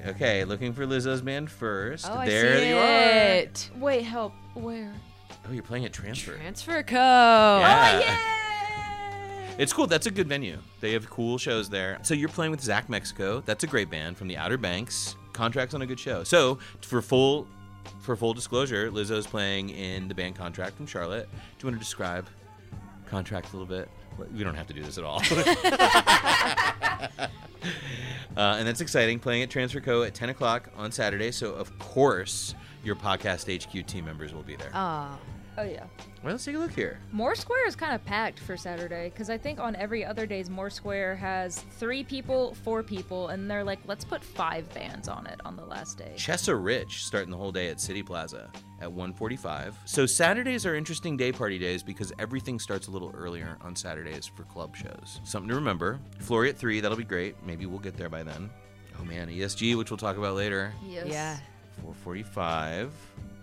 Okay, 0.06 0.44
looking 0.44 0.72
for 0.72 0.86
Lizzo's 0.86 1.20
band 1.20 1.50
first. 1.50 2.06
Oh, 2.08 2.14
I 2.14 2.26
there 2.26 2.58
see 2.58 2.68
you 2.70 2.76
it. 2.76 3.70
Wait, 3.76 4.02
help. 4.02 4.32
Where? 4.54 4.92
Oh, 5.48 5.52
you're 5.52 5.62
playing 5.62 5.84
at 5.84 5.92
Transfer. 5.92 6.36
Transfer 6.36 6.82
Co. 6.82 6.96
Oh 6.96 7.58
Yeah. 7.60 8.18
It's 9.58 9.72
cool. 9.72 9.86
That's 9.86 10.06
a 10.06 10.10
good 10.10 10.28
venue. 10.28 10.58
They 10.80 10.92
have 10.92 11.10
cool 11.10 11.38
shows 11.38 11.68
there. 11.68 11.98
So 12.02 12.14
you're 12.14 12.28
playing 12.28 12.50
with 12.50 12.60
Zack 12.60 12.88
Mexico. 12.88 13.42
That's 13.46 13.64
a 13.64 13.66
great 13.66 13.90
band 13.90 14.16
from 14.16 14.28
the 14.28 14.36
Outer 14.36 14.58
Banks. 14.58 15.16
Contracts 15.36 15.74
on 15.74 15.82
a 15.82 15.86
good 15.86 16.00
show. 16.00 16.24
So 16.24 16.58
for 16.80 17.02
full 17.02 17.46
for 18.00 18.16
full 18.16 18.34
disclosure, 18.34 18.90
Lizzo's 18.90 19.26
playing 19.26 19.70
in 19.70 20.08
the 20.08 20.14
band 20.14 20.34
Contract 20.34 20.76
from 20.76 20.86
Charlotte. 20.86 21.28
Do 21.30 21.38
you 21.66 21.70
want 21.70 21.76
to 21.76 21.84
describe 21.84 22.26
Contract 23.06 23.52
a 23.52 23.56
little 23.56 23.66
bit? 23.66 23.88
We 24.34 24.42
don't 24.42 24.54
have 24.54 24.66
to 24.68 24.72
do 24.72 24.82
this 24.82 24.96
at 24.96 25.04
all. 25.04 25.20
uh, 27.10 27.28
and 28.36 28.66
that's 28.66 28.80
exciting. 28.80 29.18
Playing 29.18 29.42
at 29.42 29.50
Transfer 29.50 29.80
Co. 29.80 30.02
at 30.04 30.14
10 30.14 30.30
o'clock 30.30 30.70
on 30.74 30.90
Saturday. 30.90 31.30
So 31.30 31.52
of 31.52 31.78
course 31.78 32.54
your 32.82 32.96
podcast 32.96 33.54
HQ 33.54 33.86
team 33.86 34.06
members 34.06 34.32
will 34.32 34.42
be 34.42 34.56
there. 34.56 34.70
Ah. 34.72 35.18
Oh 35.58 35.62
yeah. 35.62 35.84
well, 36.22 36.32
let's 36.32 36.44
take 36.44 36.54
a 36.54 36.58
look 36.58 36.72
here. 36.72 36.98
Moore 37.12 37.34
Square 37.34 37.66
is 37.66 37.74
kind 37.74 37.94
of 37.94 38.04
packed 38.04 38.38
for 38.38 38.56
Saturday 38.56 39.08
because 39.08 39.30
I 39.30 39.38
think 39.38 39.58
on 39.58 39.74
every 39.76 40.04
other 40.04 40.26
days 40.26 40.50
Moore 40.50 40.68
Square 40.68 41.16
has 41.16 41.60
three 41.78 42.04
people, 42.04 42.54
four 42.62 42.82
people, 42.82 43.28
and 43.28 43.50
they're 43.50 43.64
like, 43.64 43.78
let's 43.86 44.04
put 44.04 44.22
five 44.22 44.72
bands 44.74 45.08
on 45.08 45.26
it 45.26 45.40
on 45.46 45.56
the 45.56 45.64
last 45.64 45.96
day. 45.96 46.12
Chessa 46.16 46.62
Rich 46.62 47.04
starting 47.06 47.30
the 47.30 47.36
whole 47.38 47.52
day 47.52 47.68
at 47.68 47.80
City 47.80 48.02
Plaza 48.02 48.50
at 48.80 48.90
1:45. 48.90 49.74
So 49.86 50.04
Saturdays 50.04 50.66
are 50.66 50.74
interesting 50.74 51.16
day 51.16 51.32
party 51.32 51.58
days 51.58 51.82
because 51.82 52.12
everything 52.18 52.58
starts 52.58 52.88
a 52.88 52.90
little 52.90 53.12
earlier 53.16 53.56
on 53.62 53.74
Saturdays 53.74 54.26
for 54.26 54.42
club 54.44 54.76
shows. 54.76 55.20
Something 55.24 55.48
to 55.48 55.54
remember. 55.54 55.98
Flory 56.18 56.50
at 56.50 56.58
3, 56.58 56.80
that'll 56.80 56.98
be 56.98 57.04
great. 57.04 57.34
Maybe 57.46 57.64
we'll 57.66 57.78
get 57.78 57.96
there 57.96 58.10
by 58.10 58.22
then. 58.22 58.50
Oh 59.00 59.04
man, 59.04 59.28
ESG, 59.28 59.76
which 59.76 59.90
we'll 59.90 59.96
talk 59.98 60.18
about 60.18 60.34
later. 60.34 60.72
Yes. 60.86 61.06
Yeah. 61.08 61.38
4:45. 62.04 62.90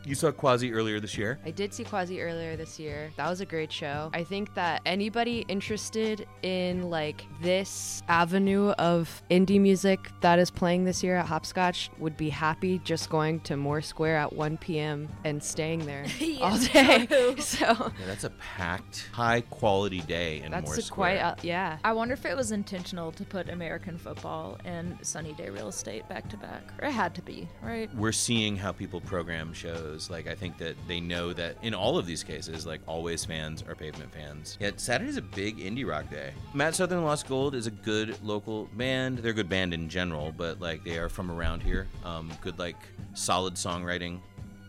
You 0.06 0.16
saw 0.16 0.32
Quasi 0.32 0.74
earlier 0.74 1.00
this 1.00 1.18
year. 1.18 1.40
I 1.46 1.52
did 1.52 1.74
see 1.74 1.84
Quasi 1.86 2.22
earlier 2.22 2.58
this 2.58 2.78
year. 2.78 3.12
That 3.16 3.30
was 3.30 3.40
a 3.40 3.46
great 3.46 3.72
show. 3.72 4.10
I 4.14 4.24
think 4.24 4.54
that 4.56 4.82
anybody 4.86 5.46
interested 5.48 6.28
in 6.42 6.90
like 6.90 7.26
this 7.42 8.04
avenue 8.10 8.72
of 8.72 9.24
indie 9.32 9.62
music 9.62 10.10
that 10.22 10.40
is 10.40 10.52
playing 10.52 10.84
this 10.84 11.04
year 11.04 11.16
at 11.16 11.26
Hopscotch 11.28 11.90
would 12.00 12.18
be 12.18 12.30
happy 12.30 12.80
just 12.80 13.10
going 13.10 13.40
to 13.42 13.56
Moore 13.56 13.82
Square 13.82 14.18
at 14.18 14.34
1 14.34 14.58
p.m. 14.58 15.08
and 15.24 15.42
staying 15.42 15.86
there 15.86 16.06
all 16.42 16.58
day. 16.58 17.06
true. 17.06 17.36
So 17.44 17.66
Yeah, 17.68 18.06
that's 18.06 18.24
a 18.26 18.30
packed, 18.32 19.08
high 19.14 19.42
quality 19.42 20.02
day 20.02 20.42
in 20.42 20.52
that's 20.52 20.66
Moore 20.66 20.76
a 20.80 20.82
Square. 20.82 21.18
quite 21.18 21.24
uh, 21.24 21.36
yeah. 21.44 21.78
I 21.84 21.94
wonder 21.94 22.14
if 22.14 22.26
it 22.26 22.36
was 22.36 22.52
intentional 22.52 23.12
to 23.14 23.24
put 23.24 23.48
American 23.50 23.98
football 23.98 24.58
and 24.66 24.98
Sunny 25.02 25.34
Day 25.34 25.50
Real 25.50 25.68
Estate 25.70 26.08
back 26.10 26.28
to 26.30 26.38
back. 26.38 26.64
Or 26.82 26.88
it 26.90 26.92
had 26.92 27.16
to 27.16 27.22
be, 27.22 27.48
right? 27.62 27.94
we're 27.96 28.12
seeing 28.12 28.58
how 28.58 28.72
people 28.72 29.00
program 29.00 29.54
shows. 29.54 29.93
Like 30.10 30.28
I 30.28 30.36
think 30.36 30.58
that 30.58 30.76
they 30.88 31.00
know 31.00 31.34
that 31.34 31.58
in 31.62 31.74
all 31.74 31.98
of 31.98 32.06
these 32.06 32.24
cases, 32.24 32.66
like 32.66 32.86
Alvvays 32.86 33.26
fans 33.26 33.64
are 33.68 33.76
pavement 33.76 34.14
fans. 34.14 34.58
Yet 34.60 34.80
Saturday's 34.80 35.18
a 35.18 35.22
big 35.22 35.58
indie 35.58 35.88
rock 35.88 36.10
day. 36.10 36.32
Matt 36.54 36.76
Southern 36.76 37.04
Lost 37.04 37.28
Gold 37.28 37.56
is 37.56 37.68
a 37.68 37.72
good 37.72 38.22
local 38.24 38.70
band. 38.76 39.20
They're 39.20 39.32
a 39.32 39.36
good 39.36 39.50
band 39.50 39.74
in 39.74 39.90
general, 39.90 40.34
but 40.36 40.60
like 40.60 40.84
they 40.84 40.98
are 40.98 41.10
from 41.10 41.32
around 41.32 41.62
here. 41.62 41.88
Um, 42.04 42.32
good 42.42 42.60
like 42.60 42.78
solid 43.14 43.56
songwriting, 43.56 44.20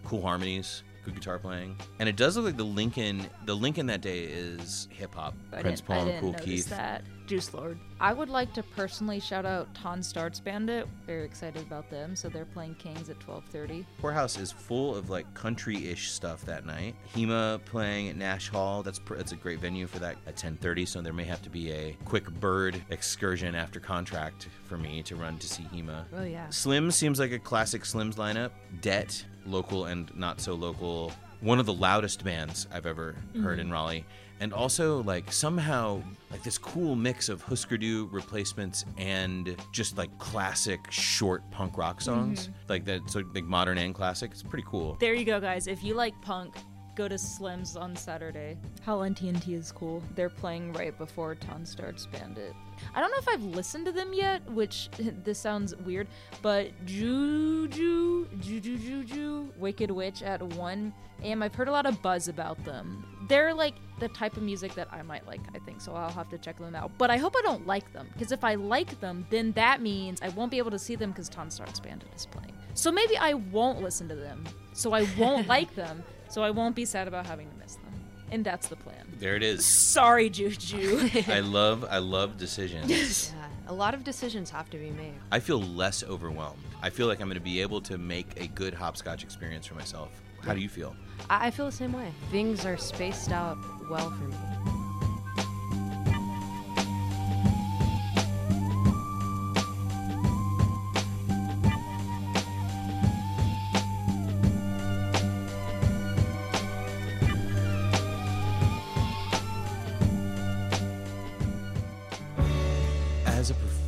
cool 0.05 0.23
harmonies. 0.23 0.83
Good 1.05 1.15
guitar 1.15 1.39
playing, 1.39 1.77
and 1.99 2.09
it 2.09 2.17
does 2.17 2.37
look 2.37 2.47
like 2.47 2.57
the 2.57 2.65
Lincoln. 2.65 3.27
The 3.45 3.55
Lincoln 3.55 3.87
that 3.87 4.01
day 4.01 4.21
is 4.25 4.89
hip 4.91 5.15
hop. 5.15 5.35
Prince 5.51 5.81
didn't, 5.81 5.91
I 5.91 5.97
Paul, 5.99 6.07
didn't 6.07 6.21
Kool 6.21 6.33
notice 6.33 6.45
Keith. 6.47 6.71
that. 6.71 7.05
Juice 7.27 7.55
Lord. 7.55 7.79
I 8.01 8.13
would 8.13 8.29
like 8.29 8.53
to 8.53 8.63
personally 8.63 9.19
shout 9.19 9.47
out 9.47 9.73
Tonstartssbandht. 9.75 10.87
Very 11.07 11.25
excited 11.25 11.63
about 11.63 11.89
them. 11.89 12.15
So 12.17 12.29
they're 12.29 12.45
playing 12.45 12.75
Kings 12.77 13.09
at 13.09 13.19
12:30. 13.21 13.87
Poorhouse 13.99 14.39
is 14.39 14.53
full 14.53 14.95
of 14.95 15.09
like 15.11 15.33
country-ish 15.35 16.11
stuff 16.11 16.45
that 16.45 16.67
night. 16.67 16.95
Hema 17.15 17.65
playing 17.65 18.09
at 18.11 18.17
Nash 18.17 18.49
Hall. 18.51 18.83
That's 18.83 18.99
pr- 18.99 19.15
that's 19.17 19.33
a 19.33 19.37
great 19.37 19.59
venue 19.61 19.87
for 19.87 19.99
that 20.01 20.17
at 20.27 20.37
10:30. 20.37 20.87
So 20.87 21.01
there 21.01 21.13
may 21.15 21.25
have 21.25 21.41
to 21.43 21.51
be 21.51 21.71
a 21.73 21.97
quick 22.05 22.31
bird 22.41 22.83
excursion 22.91 23.55
after 23.55 23.81
contract 23.81 24.49
for 24.65 24.77
me 24.77 25.03
to 25.05 25.17
run 25.17 25.39
to 25.39 25.49
see 25.49 25.65
Hema. 25.73 26.05
Oh 26.17 26.25
yeah. 26.25 26.49
Slim 26.51 26.91
seems 26.91 27.19
like 27.19 27.33
a 27.33 27.39
classic 27.39 27.83
Slims 27.85 28.15
lineup. 28.17 28.51
Debt, 28.83 29.25
local 29.47 29.87
and 29.87 30.15
not 30.17 30.41
so 30.41 30.55
local. 30.55 31.13
One 31.41 31.59
of 31.59 31.67
the 31.67 31.75
loudest 31.75 32.25
bands 32.25 32.67
I've 32.73 32.87
ever 32.87 33.17
heard 33.43 33.59
in 33.59 33.67
mm-hmm. 33.67 33.73
Raleigh. 33.73 34.05
And 34.41 34.53
also, 34.53 35.03
like, 35.05 35.33
somehow, 35.33 36.03
like 36.31 36.43
this 36.43 36.59
cool 36.59 36.97
mix 36.97 37.29
of 37.29 37.45
Hüsker 37.45 37.81
Dü 37.81 38.13
replacements 38.13 38.85
and 38.99 39.57
just 39.71 39.97
like 39.97 40.17
classic 40.19 40.91
short 40.91 41.49
punk 41.51 41.79
rock 41.79 42.01
songs. 42.01 42.49
Mm-hmm. 42.49 42.53
Like 42.69 42.85
that, 42.87 43.09
so 43.09 43.23
like 43.35 43.45
modern 43.45 43.79
and 43.79 43.95
classic. 43.95 44.33
It's 44.33 44.43
pretty 44.43 44.65
cool. 44.69 44.97
There 44.99 45.15
you 45.15 45.25
go, 45.25 45.41
guys. 45.41 45.67
If 45.67 45.85
you 45.85 45.95
like 45.95 46.21
punk, 46.21 46.57
go 46.95 47.09
to 47.09 47.19
Slim's 47.19 47.77
on 47.77 47.97
Saturday. 47.97 48.57
Howlin' 48.85 49.15
TNT 49.15 49.55
is 49.55 49.73
cool. 49.73 50.03
They're 50.15 50.29
playing 50.29 50.73
right 50.73 50.97
before 50.97 51.35
Tonstartssbandht. 51.35 52.55
I 52.95 53.01
don't 53.01 53.11
know 53.11 53.19
if 53.19 53.29
I've 53.29 53.45
listened 53.45 53.87
to 53.87 53.93
them 53.93 54.13
yet, 54.13 54.49
which 54.51 54.89
this 55.25 55.39
sounds 55.39 55.75
weird, 55.77 56.09
but 56.43 56.71
Juju, 56.87 58.29
Juju, 58.41 58.79
Juju, 58.79 59.05
Ju, 59.05 59.53
Wicked 59.57 59.91
Witch 59.91 60.23
at 60.23 60.43
1 60.43 60.93
a.m. 61.23 61.43
I've 61.43 61.55
heard 61.55 61.69
a 61.69 61.73
lot 61.73 61.87
of 61.87 62.01
buzz 62.03 62.29
about 62.29 62.63
them. 62.65 63.07
They're 63.29 63.55
like 63.55 63.75
the 64.01 64.09
type 64.09 64.37
of 64.37 64.43
music 64.43 64.75
that 64.75 64.89
I 64.93 65.03
might 65.03 65.27
like, 65.27 65.41
I 65.55 65.59
think, 65.61 65.81
so 65.81 65.95
I'll 65.95 66.11
have 66.11 66.29
to 66.31 66.39
check 66.39 66.59
them 66.59 66.75
out. 66.75 66.91
But 66.99 67.11
I 67.11 67.17
hope 67.17 67.35
I 67.39 67.43
don't 67.43 67.67
like 67.67 67.93
them, 67.93 68.09
because 68.13 68.33
if 68.33 68.45
I 68.45 68.55
like 68.57 69.01
them, 69.01 69.27
then 69.31 69.53
that 69.53 69.81
means 69.81 70.21
I 70.21 70.29
won't 70.31 70.51
be 70.51 70.59
able 70.59 70.73
to 70.73 70.79
see 70.79 70.97
them 70.97 71.11
because 71.11 71.31
Tonstartssbandht 71.31 72.15
is 72.15 72.27
playing. 72.27 72.53
So 72.75 72.91
maybe 72.91 73.17
I 73.17 73.35
won't 73.35 73.81
listen 73.81 74.09
to 74.09 74.17
them, 74.17 74.45
so 74.73 74.93
I 74.93 75.07
won't 75.17 75.47
like 75.57 75.75
them, 75.75 76.03
so 76.29 76.43
I 76.43 76.51
won't 76.51 76.75
be 76.75 76.85
sad 76.85 77.09
about 77.09 77.27
having 77.27 77.49
to 77.51 77.57
miss 77.57 77.75
them. 77.77 77.93
And 78.31 78.45
that's 78.45 78.69
the 78.69 78.77
plan. 78.77 79.07
There 79.19 79.37
it 79.37 79.43
is. 79.43 79.65
Sorry, 79.65 80.29
Juju. 80.29 81.09
I 81.29 81.41
love, 81.41 81.85
I 81.89 81.99
love 81.99 82.37
decisions. 82.37 83.33
Yeah. 83.35 83.47
A 83.69 83.73
lot 83.73 83.95
of 83.95 84.05
decisions 84.05 84.51
have 84.51 84.69
to 84.71 84.79
be 84.79 84.91
made. 84.91 85.15
I 85.31 85.41
feel 85.41 85.61
less 85.61 86.03
overwhelmed. 86.03 86.59
I 86.83 86.91
feel 86.91 87.07
like 87.07 87.21
I'm 87.21 87.29
going 87.29 87.39
to 87.39 87.45
be 87.45 87.61
able 87.63 87.81
to 87.83 87.97
make 87.97 88.39
a 88.41 88.47
good 88.49 88.75
hopscotch 88.75 89.23
experience 89.23 89.67
for 89.67 89.75
myself. 89.75 90.11
How 90.43 90.53
do 90.53 90.61
you 90.61 90.69
feel? 90.69 90.95
I, 91.31 91.47
I 91.47 91.51
feel 91.51 91.67
the 91.67 91.73
same 91.73 91.93
way. 91.93 92.13
Things 92.31 92.67
are 92.67 92.77
spaced 92.77 93.33
out 93.33 93.57
well 93.89 94.11
for 94.11 94.25
me. 94.25 94.84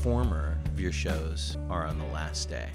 As 0.07 0.73
of 0.77 0.81
your 0.81 0.93
shows 0.93 1.59
are 1.69 1.85
on 1.85 1.99
the 1.99 2.05
last 2.07 2.49
day. 2.49 2.69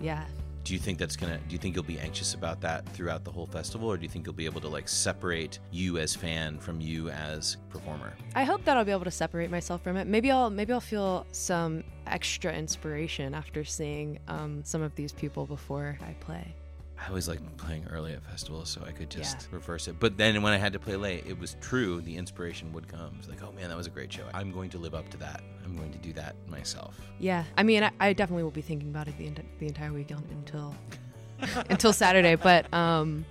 Yeah. 0.00 0.24
Do 0.64 0.72
you 0.72 0.80
think 0.80 0.98
that's 0.98 1.16
gonna? 1.16 1.36
Do 1.36 1.52
you 1.52 1.58
think 1.58 1.74
you'll 1.74 1.84
be 1.84 1.98
anxious 1.98 2.32
about 2.32 2.62
that 2.62 2.88
throughout 2.94 3.24
the 3.24 3.30
whole 3.30 3.46
festival, 3.46 3.90
or 3.90 3.98
do 3.98 4.04
you 4.04 4.08
think 4.08 4.24
you'll 4.24 4.34
be 4.34 4.46
able 4.46 4.62
to 4.62 4.68
like 4.68 4.88
separate 4.88 5.58
you 5.70 5.98
as 5.98 6.16
fan 6.16 6.58
from 6.58 6.80
you 6.80 7.10
as 7.10 7.58
performer? 7.68 8.14
I 8.34 8.44
hope 8.44 8.64
that 8.64 8.78
I'll 8.78 8.86
be 8.86 8.92
able 8.92 9.04
to 9.04 9.10
separate 9.10 9.50
myself 9.50 9.82
from 9.82 9.98
it. 9.98 10.06
Maybe 10.06 10.30
I'll 10.30 10.48
maybe 10.48 10.72
I'll 10.72 10.80
feel 10.80 11.26
some 11.30 11.84
extra 12.06 12.54
inspiration 12.54 13.34
after 13.34 13.64
seeing 13.64 14.18
um, 14.26 14.62
some 14.64 14.80
of 14.80 14.94
these 14.94 15.12
people 15.12 15.44
before 15.44 15.98
I 16.00 16.14
play. 16.20 16.54
I 17.00 17.08
always 17.08 17.28
like 17.28 17.40
playing 17.56 17.86
early 17.90 18.12
at 18.12 18.22
festivals, 18.24 18.68
so 18.68 18.82
I 18.86 18.90
could 18.92 19.08
just 19.10 19.42
Yeah. 19.42 19.48
reverse 19.56 19.88
it. 19.88 19.98
But 20.00 20.16
then 20.18 20.42
when 20.42 20.52
I 20.52 20.56
had 20.58 20.72
to 20.72 20.78
play 20.78 20.96
late, 20.96 21.24
it 21.26 21.38
was 21.38 21.56
true. 21.60 22.00
The 22.00 22.16
inspiration 22.16 22.72
would 22.72 22.88
come. 22.88 23.14
It's 23.18 23.28
like, 23.28 23.42
oh 23.42 23.52
man, 23.52 23.68
that 23.68 23.76
was 23.76 23.86
a 23.86 23.90
great 23.90 24.12
show. 24.12 24.24
I'm 24.34 24.50
going 24.52 24.68
to 24.70 24.78
live 24.78 24.94
up 24.94 25.08
to 25.10 25.16
that. 25.18 25.40
I'm 25.64 25.76
going 25.76 25.92
to 25.92 25.98
do 25.98 26.12
that 26.14 26.34
myself. 26.48 26.96
Yeah, 27.18 27.44
I 27.56 27.62
mean, 27.62 27.84
I, 27.84 27.90
I 28.00 28.12
definitely 28.12 28.42
will 28.42 28.50
be 28.50 28.62
thinking 28.62 28.88
about 28.90 29.06
it 29.08 29.16
the, 29.16 29.30
the 29.58 29.66
entire 29.66 29.92
weekend 29.92 30.24
until 30.30 30.74
until 31.70 31.92
Saturday. 31.92 32.34
But 32.34 32.72
um, 32.74 33.24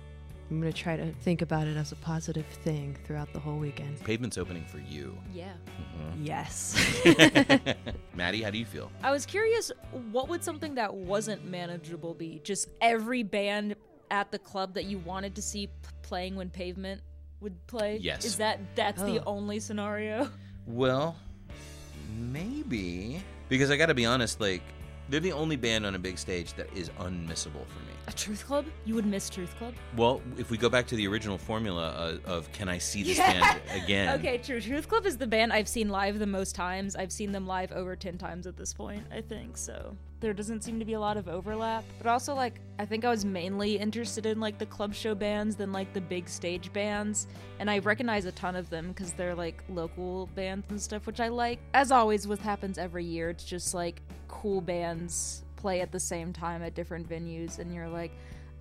I'm 0.50 0.60
gonna 0.60 0.72
try 0.72 0.96
to 0.96 1.12
think 1.12 1.42
about 1.42 1.66
it 1.66 1.76
as 1.76 1.92
a 1.92 1.96
positive 1.96 2.46
thing 2.46 2.96
throughout 3.04 3.30
the 3.34 3.38
whole 3.38 3.58
weekend. 3.58 4.02
Pavement's 4.04 4.38
opening 4.38 4.64
for 4.64 4.78
you. 4.78 5.16
Yeah. 5.34 5.52
Mm-hmm. 6.00 6.24
Yes. 6.24 6.74
Maddie, 8.14 8.42
how 8.42 8.50
do 8.50 8.56
you 8.58 8.64
feel? 8.64 8.90
I 9.02 9.10
was 9.10 9.26
curious, 9.26 9.70
what 10.10 10.28
would 10.28 10.42
something 10.42 10.74
that 10.76 10.92
wasn't 10.94 11.44
manageable 11.44 12.14
be? 12.14 12.40
Just 12.44 12.68
every 12.80 13.22
band 13.22 13.76
at 14.10 14.32
the 14.32 14.38
club 14.38 14.72
that 14.74 14.84
you 14.86 14.98
wanted 15.00 15.34
to 15.34 15.42
see 15.42 15.66
p- 15.66 15.72
playing 16.00 16.34
when 16.34 16.48
Pavement 16.48 17.02
would 17.40 17.66
play? 17.66 17.98
Yes. 18.00 18.24
Is 18.24 18.36
that 18.38 18.58
that's 18.74 19.02
the 19.02 19.20
Oh. 19.20 19.24
only 19.36 19.60
scenario? 19.60 20.30
Well, 20.66 21.14
maybe 22.18 23.22
because 23.48 23.70
I 23.70 23.76
got 23.76 23.86
to 23.86 23.94
be 23.94 24.06
honest. 24.06 24.40
Like, 24.40 24.62
they're 25.08 25.20
the 25.20 25.32
only 25.32 25.56
band 25.56 25.84
on 25.86 25.94
a 25.94 25.98
big 25.98 26.18
stage 26.18 26.54
that 26.54 26.74
is 26.74 26.88
unmissable 27.00 27.66
for 27.66 27.80
me. 27.86 27.87
A 28.08 28.12
Truth 28.12 28.46
Club? 28.46 28.64
You 28.86 28.94
would 28.94 29.04
miss 29.04 29.28
Truth 29.28 29.54
Club? 29.58 29.74
Well, 29.94 30.22
if 30.38 30.50
we 30.50 30.56
go 30.56 30.70
back 30.70 30.86
to 30.86 30.96
the 30.96 31.06
original 31.06 31.36
formula 31.36 32.18
uh, 32.26 32.30
of 32.30 32.50
"Can 32.52 32.66
I 32.66 32.78
see 32.78 33.02
this 33.02 33.18
Yeah. 33.18 33.38
band 33.38 33.60
again?" 33.84 34.08
Okay, 34.18 34.38
true. 34.38 34.62
Truth 34.62 34.88
Club 34.88 35.04
is 35.04 35.18
the 35.18 35.26
band 35.26 35.52
I've 35.52 35.68
seen 35.68 35.90
live 35.90 36.18
the 36.18 36.26
most 36.26 36.54
times. 36.54 36.96
I've 36.96 37.12
seen 37.12 37.32
them 37.32 37.46
live 37.46 37.70
over 37.70 37.94
10 37.94 38.16
times 38.16 38.46
at 38.46 38.56
this 38.56 38.72
point, 38.72 39.04
I 39.12 39.20
think. 39.20 39.58
So 39.58 39.94
there 40.20 40.32
doesn't 40.32 40.64
seem 40.64 40.78
to 40.78 40.86
be 40.86 40.94
a 40.94 41.00
lot 41.00 41.18
of 41.18 41.28
overlap. 41.28 41.84
But 41.98 42.06
also, 42.06 42.34
like, 42.34 42.60
I 42.78 42.86
think 42.86 43.04
I 43.04 43.10
was 43.10 43.26
mainly 43.26 43.76
interested 43.76 44.24
in, 44.24 44.40
like, 44.40 44.56
the 44.58 44.66
club 44.66 44.94
show 44.94 45.14
bands 45.14 45.54
than, 45.54 45.70
like, 45.70 45.92
the 45.92 46.00
big 46.00 46.30
stage 46.30 46.72
bands. 46.72 47.26
And 47.60 47.70
I 47.70 47.78
recognize 47.80 48.24
a 48.24 48.32
ton 48.32 48.56
of 48.56 48.70
them 48.70 48.88
because 48.88 49.12
they're, 49.12 49.34
like, 49.34 49.62
local 49.68 50.28
bands 50.34 50.64
and 50.70 50.80
stuff, 50.80 51.06
which 51.06 51.20
I 51.20 51.28
like. 51.28 51.58
As 51.74 51.92
always, 51.92 52.26
what 52.26 52.38
happens 52.38 52.78
every 52.78 53.04
year, 53.04 53.28
it's 53.28 53.44
just, 53.44 53.74
like, 53.74 54.00
cool 54.28 54.60
bands 54.62 55.44
play 55.58 55.82
at 55.82 55.92
the 55.92 56.00
same 56.00 56.32
time 56.32 56.62
at 56.62 56.74
different 56.74 57.08
venues. 57.08 57.58
And 57.58 57.74
you're 57.74 57.88
like, 57.88 58.12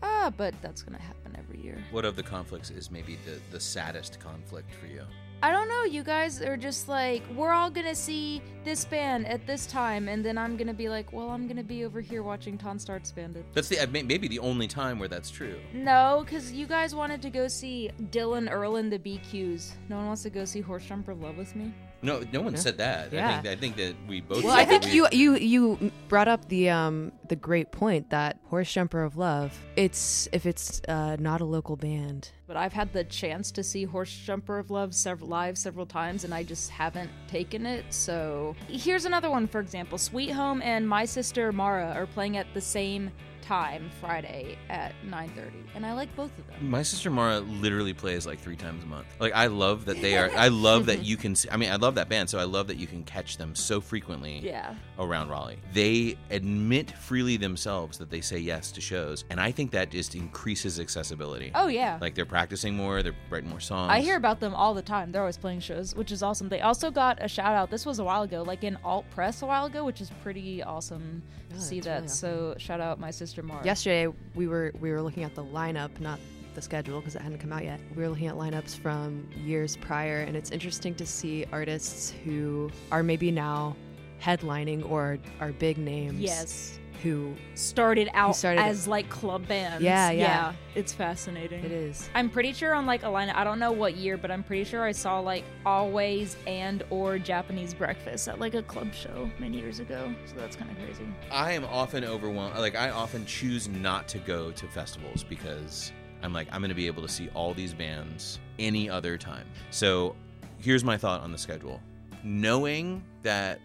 ah, 0.04 0.32
but 0.36 0.54
that's 0.62 0.84
to 0.84 1.01
happen 1.01 1.36
every 1.38 1.62
year. 1.62 1.77
What 1.92 2.04
of 2.04 2.16
the 2.16 2.24
conflicts 2.24 2.70
is 2.70 2.92
maybe 2.92 3.18
the 3.25 3.39
the 3.51 3.60
saddest 3.60 4.20
conflict 4.20 4.74
for 4.75 4.88
you? 4.88 5.04
I 5.44 5.51
don't 5.51 5.70
know. 5.70 5.84
You 5.84 6.04
guys 6.04 6.42
are 6.42 6.58
just 6.58 6.89
like, 6.89 7.22
we're 7.36 7.51
all 7.51 7.70
gonna 7.70 7.94
see 7.94 8.42
this 8.63 8.86
band 8.86 9.27
at 9.27 9.46
this 9.46 9.68
time, 9.68 10.08
and 10.08 10.25
then 10.25 10.36
I'm 10.36 10.58
gonna 10.58 10.74
be 10.74 10.89
like, 10.89 11.13
well, 11.13 11.30
I'm 11.30 11.48
gonna 11.48 11.63
be 11.63 11.86
over 11.86 12.01
here 12.01 12.24
watching 12.24 12.58
Tonstartssbandht. 12.58 13.44
That's 13.54 13.68
the 13.68 13.86
maybe 13.86 14.27
the 14.27 14.39
only 14.39 14.68
time 14.68 14.98
where 14.98 15.08
that's 15.08 15.30
true. 15.30 15.60
No, 15.74 16.24
because 16.25 16.51
you 16.51 16.66
guys 16.66 16.96
wanted 16.96 17.22
to 17.22 17.30
go 17.30 17.48
see 17.48 17.92
Dylan 18.12 18.50
Earl 18.51 18.77
and 18.77 18.92
the 18.92 18.98
BQs. 18.98 19.74
No 19.89 19.98
one 19.98 20.08
wants 20.08 20.24
to 20.24 20.32
go 20.32 20.44
see 20.44 20.62
Horse 20.62 20.86
Jumper 20.86 21.13
Love 21.13 21.38
with 21.38 21.56
me. 21.56 21.72
No, 22.01 22.24
no 22.32 22.42
one 22.42 22.56
said 22.58 22.77
that. 22.77 23.08
I 23.13 23.42
think 23.42 23.48
I 23.48 23.56
think 23.56 23.75
that 23.77 23.96
we 24.08 24.22
both. 24.22 24.44
well, 24.44 24.56
said 24.56 24.62
I 24.62 24.66
that 24.66 24.84
think 24.84 25.12
we- 25.12 25.18
you 25.18 25.36
you 25.36 25.36
you 25.80 25.92
brought 26.08 26.27
up 26.27 26.48
the 26.48 26.70
um 26.70 27.12
the 27.27 27.36
great 27.36 27.72
point 27.72 28.12
that 28.12 28.38
Horse 28.46 28.72
Jumper 28.72 29.04
of 29.04 29.18
Love. 29.18 29.58
It's 29.75 30.30
if 30.32 30.46
it's 30.46 30.80
uh, 30.88 31.16
not 31.20 31.42
a 31.42 31.46
local 31.46 31.75
band. 31.75 32.32
But 32.46 32.56
I've 32.56 32.72
had 32.74 32.94
the 32.94 33.04
chance 33.04 33.51
to 33.51 33.63
see 33.63 33.84
Horse 33.84 34.16
Jumper 34.16 34.60
of 34.60 34.70
Love 34.70 34.94
several 34.94 35.27
live 35.30 35.58
several 35.58 35.86
times, 35.88 36.24
and 36.24 36.34
I 36.34 36.44
just 36.44 36.70
haven't 36.70 37.10
taken 37.27 37.66
it. 37.66 37.84
So 37.89 38.56
here's 38.68 39.06
another 39.06 39.30
one, 39.32 39.48
for 39.48 39.60
example: 39.60 39.98
Sweet 39.98 40.30
Home 40.32 40.62
and 40.62 40.88
My 40.88 41.04
Sister 41.06 41.51
Mara 41.51 41.92
are 41.96 42.06
playing 42.06 42.38
at 42.38 42.46
the 42.54 42.62
same 42.62 43.12
time 43.48 43.90
Friday 44.01 44.57
at 44.70 44.94
9:30, 45.05 45.51
and 45.75 45.86
I 45.86 45.94
like 45.94 46.14
both 46.16 46.38
of 46.38 46.46
them. 46.48 46.70
My 46.70 46.83
sister 46.83 47.10
Mara 47.10 47.40
literally 47.40 47.94
plays 47.94 48.27
like 48.27 48.40
three 48.40 48.57
times 48.57 48.83
a 48.83 48.88
month. 48.88 49.07
Like 49.20 49.33
I 49.33 49.48
love 49.48 49.86
that 49.86 50.01
they 50.01 50.18
are. 50.18 50.29
I 50.36 50.50
love 50.50 50.86
that 50.88 51.05
you 51.05 51.16
can. 51.16 51.33
See, 51.36 51.50
I 51.50 51.55
mean, 51.55 51.72
I 51.72 51.77
love 51.77 51.96
that 51.96 52.10
band, 52.10 52.29
so 52.29 52.40
I 52.40 52.44
love 52.44 52.68
that 52.68 52.77
you 52.77 52.88
can 52.88 53.03
catch 53.03 53.38
them 53.38 53.55
so 53.55 53.79
frequently 53.79 54.40
Yeah. 54.40 54.75
around 55.00 55.29
Raleigh. 55.29 55.60
They 55.74 56.18
admit 56.29 56.92
freely 56.92 57.38
themselves 57.38 57.98
that 58.00 58.10
they 58.10 58.20
say 58.22 58.38
yes 58.38 58.72
to 58.74 58.81
shows, 58.81 59.24
and 59.29 59.40
I 59.40 59.51
think 59.51 59.72
that 59.72 59.92
just 59.92 60.14
increases 60.16 60.79
accessibility. 60.79 61.51
Oh 61.55 61.68
yeah. 61.68 61.98
Like 62.01 62.16
they're 62.16 62.25
practicing 62.25 62.75
more, 62.75 63.01
they're 63.01 63.16
writing 63.29 63.50
more 63.50 63.62
songs. 63.62 63.92
I 63.92 64.01
hear 64.01 64.18
about 64.18 64.42
them 64.42 64.53
all 64.53 64.74
the 64.74 64.81
time. 64.81 65.12
They're 65.14 65.22
always 65.22 65.38
playing 65.38 65.62
shows, 65.62 65.96
which 65.96 66.12
is 66.12 66.22
awesome. 66.22 66.50
They 66.50 66.62
also 66.62 66.92
got 66.92 67.24
a 67.24 67.27
shout 67.29 67.53
out. 67.53 67.70
This 67.72 67.86
was 67.86 68.00
a 68.00 68.03
while 68.03 68.24
ago, 68.24 68.44
like 68.44 68.66
in 68.66 68.77
alt 68.83 69.05
press 69.12 69.42
a 69.42 69.46
while 69.46 69.66
ago, 69.66 69.86
which 69.86 70.01
is 70.01 70.12
pretty 70.22 70.62
awesome 70.64 71.24
to 71.50 71.62
see 71.62 71.79
that. 71.79 71.96
really 71.96 72.07
So 72.10 72.55
shout 72.57 72.81
out 72.81 73.00
my 73.00 73.12
sister 73.12 73.36
Mara. 73.43 73.63
Yesterday 73.65 74.13
we 74.35 74.47
were 74.47 74.73
we 74.79 74.91
were 74.91 75.01
looking 75.01 75.23
at 75.23 75.35
the 75.35 75.43
lineup, 75.43 76.00
not 76.00 76.19
the 76.55 76.61
schedule 76.61 77.00
because 77.00 77.15
it 77.15 77.21
hadn't 77.21 77.37
come 77.37 77.53
out 77.53 77.63
yet. 77.63 77.79
We 77.95 78.03
were 78.03 78.09
looking 78.09 78.27
at 78.27 78.35
lineups 78.35 78.77
from 78.77 79.29
years 79.35 79.77
prior, 79.77 80.21
and 80.21 80.35
it's 80.35 80.51
interesting 80.51 80.95
to 80.95 81.05
see 81.05 81.45
artists 81.51 82.13
who 82.23 82.71
are 82.91 83.03
maybe 83.03 83.31
now 83.31 83.75
headlining 84.21 84.89
or 84.89 85.19
are 85.39 85.51
big 85.51 85.77
names. 85.77 86.19
Yes. 86.19 86.79
Who 87.03 87.36
Started 87.55 88.10
out 88.14 88.36
started- 88.36 88.62
as 88.62 88.88
like 88.88 89.10
club 89.10 89.48
bands. 89.48 89.83
Yeah, 89.83 90.12
yeah. 90.12 90.53
It's 90.75 90.94
fascinating. 90.94 91.64
it 91.64 91.72
is. 91.72 92.10
I'm 92.16 92.29
pretty 92.29 92.53
sure 92.53 92.74
on 92.74 92.86
like 92.86 93.03
a 93.03 93.07
lineup. 93.07 93.36
I 93.36 93.44
don't 93.44 93.60
know 93.60 93.72
what 93.72 93.96
year, 93.96 94.18
but 94.18 94.29
I'm 94.31 94.44
pretty 94.44 94.64
sure 94.64 94.83
I 94.83 94.92
saw 94.92 95.20
like 95.20 95.44
Alvvays 95.66 96.36
and 96.48 96.83
or 96.90 97.18
Japanese 97.20 97.74
Breakfast 97.74 98.27
at 98.27 98.40
like 98.40 98.53
a 98.53 98.62
club 98.64 98.94
show 98.94 99.29
many 99.40 99.57
years 99.60 99.79
ago. 99.79 100.14
So 100.25 100.33
that's 100.36 100.55
kind 100.55 100.70
of 100.72 100.77
crazy. 100.77 101.05
I 101.31 101.53
am 101.53 101.66
often 101.66 102.03
overwhelmed. 102.03 102.55
Like 102.57 102.75
I 102.75 102.90
often 102.90 103.25
choose 103.25 103.68
not 103.68 104.07
to 104.10 104.20
go 104.20 104.51
to 104.51 104.68
festivals 104.68 105.24
because 105.24 105.92
I'm 106.24 106.33
like 106.33 106.48
I'm 106.51 106.62
going 106.62 106.70
to 106.70 106.75
be 106.75 106.88
able 106.88 107.01
to 107.03 107.10
see 107.10 107.29
all 107.33 107.53
these 107.53 107.74
bands 107.74 108.40
any 108.60 108.90
other 108.90 109.18
time. 109.18 109.48
So 109.72 110.16
here's 110.60 110.83
my 110.83 110.98
thought 110.98 111.22
on 111.22 111.31
the 111.31 111.38
schedule. 111.38 111.81
Knowing 112.24 113.03
that 113.24 113.60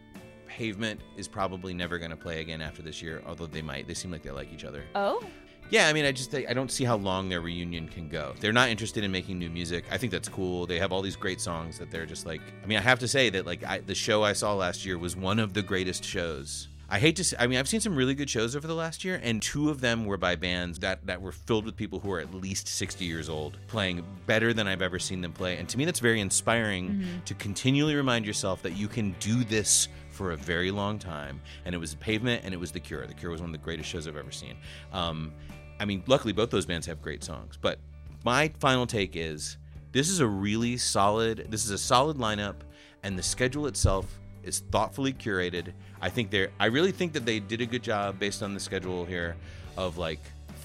Pavement 0.53 1.01
is 1.17 1.29
probably 1.29 1.73
never 1.73 1.97
going 1.97 2.11
to 2.11 2.17
play 2.17 2.43
again 2.43 2.61
after 2.61 2.83
this 2.83 3.01
year, 3.01 3.23
although 3.27 3.47
they 3.47 3.63
might. 3.63 3.87
They 3.87 3.95
seem 3.95 4.11
like 4.11 4.23
they 4.23 4.31
like 4.31 4.53
each 4.53 4.65
other. 4.65 4.85
Oh. 4.95 5.25
Yeah, 5.71 5.89
I 5.89 5.95
mean, 5.95 6.05
I 6.05 6.13
just 6.13 6.35
I 6.35 6.53
don't 6.53 6.71
see 6.71 6.85
how 6.85 6.97
long 6.97 7.31
their 7.31 7.41
reunion 7.41 7.89
can 7.89 8.07
go. 8.11 8.35
They're 8.39 8.53
not 8.53 8.69
interested 8.69 9.03
in 9.03 9.11
making 9.11 9.39
new 9.39 9.49
music. 9.49 9.87
I 9.91 9.97
think 9.97 10.13
that's 10.13 10.29
cool. 10.29 10.67
They 10.67 10.79
have 10.79 10.93
all 10.93 11.01
these 11.01 11.17
great 11.17 11.41
songs 11.41 11.79
that 11.79 11.91
they're 11.91 12.05
just 12.05 12.27
like. 12.27 12.43
I 12.63 12.67
mean, 12.67 12.77
I 12.77 12.83
have 12.83 12.99
to 12.99 13.09
say 13.09 13.31
that 13.31 13.47
like 13.47 13.65
I, 13.65 13.79
the 13.79 13.95
show 13.95 14.23
I 14.23 14.35
saw 14.35 14.53
last 14.53 14.85
year 14.85 14.99
was 14.99 15.17
one 15.17 15.39
of 15.39 15.55
the 15.55 15.63
greatest 15.63 16.05
shows. 16.05 16.69
I 16.93 16.99
hate 16.99 17.17
to. 17.17 17.25
Say, 17.25 17.37
I 17.41 17.47
mean, 17.47 17.59
I've 17.59 17.69
seen 17.69 17.81
some 17.81 17.97
really 17.97 18.15
good 18.15 18.29
shows 18.29 18.55
over 18.55 18.67
the 18.67 18.75
last 18.75 19.03
year, 19.03 19.19
and 19.23 19.41
two 19.41 19.71
of 19.71 19.81
them 19.81 20.05
were 20.05 20.19
by 20.19 20.37
bands 20.37 20.79
that 20.81 21.07
that 21.07 21.23
were 21.23 21.33
filled 21.33 21.65
with 21.65 21.75
people 21.75 21.99
who 21.99 22.13
are 22.13 22.21
at 22.21 22.35
least 22.35 22.69
sixty 22.69 23.07
years 23.07 23.31
old, 23.31 23.57
playing 23.67 24.05
better 24.27 24.53
than 24.53 24.69
I've 24.69 24.83
ever 24.83 24.99
seen 24.99 25.23
them 25.23 25.33
play. 25.33 25.57
And 25.57 25.67
to 25.71 25.79
me, 25.79 25.87
that's 25.87 26.01
very 26.01 26.21
inspiring 26.21 27.03
to 27.25 27.33
continually 27.33 27.95
remind 27.95 28.27
yourself 28.27 28.61
that 28.61 28.73
you 28.77 28.89
can 28.89 29.17
do 29.21 29.43
this 29.43 29.89
for 30.11 30.33
a 30.33 30.37
very 30.37 30.71
long 30.71 30.99
time. 30.99 31.41
And 31.65 31.75
it 31.75 31.79
was 31.79 31.93
the 31.93 31.97
Pavement, 31.97 32.43
and 32.45 32.53
it 32.53 32.61
was 32.61 32.71
The 32.71 32.81
Cure. 32.81 33.07
The 33.07 33.15
Cure 33.15 33.33
was 33.33 33.41
one 33.41 33.49
of 33.49 33.53
the 33.53 33.65
greatest 33.65 33.89
shows 33.89 34.07
I've 34.07 34.19
ever 34.19 34.31
seen. 34.31 34.59
Um, 34.93 35.33
I 35.81 35.87
mean, 35.87 36.05
luckily 36.07 36.35
both 36.35 36.51
those 36.51 36.67
bands 36.67 36.87
have 36.89 37.01
great 37.01 37.25
songs. 37.25 37.59
But 37.59 37.79
my 38.23 38.53
final 38.61 38.87
take 38.87 39.17
is 39.17 39.57
this 39.93 40.11
is 40.11 40.21
a 40.21 40.27
really 40.27 40.77
solid. 40.77 41.47
This 41.49 41.65
is 41.65 41.71
a 41.71 41.79
solid 41.79 42.19
lineup, 42.19 42.57
and 43.03 43.19
the 43.19 43.23
schedule 43.23 43.67
itself 43.67 44.21
is 44.43 44.61
thoughtfully 44.71 45.13
curated. 45.13 45.73
I 46.01 46.09
think 46.09 46.31
they're. 46.31 46.51
I 46.59 46.67
really 46.67 46.93
think 46.93 47.13
that 47.13 47.25
they 47.25 47.41
did 47.41 47.61
a 47.61 47.67
good 47.67 47.83
job 47.83 48.19
based 48.19 48.43
on 48.43 48.55
the 48.55 48.61
schedule 48.61 49.05
here, 49.05 49.37
of 49.77 49.99
like 49.99 50.21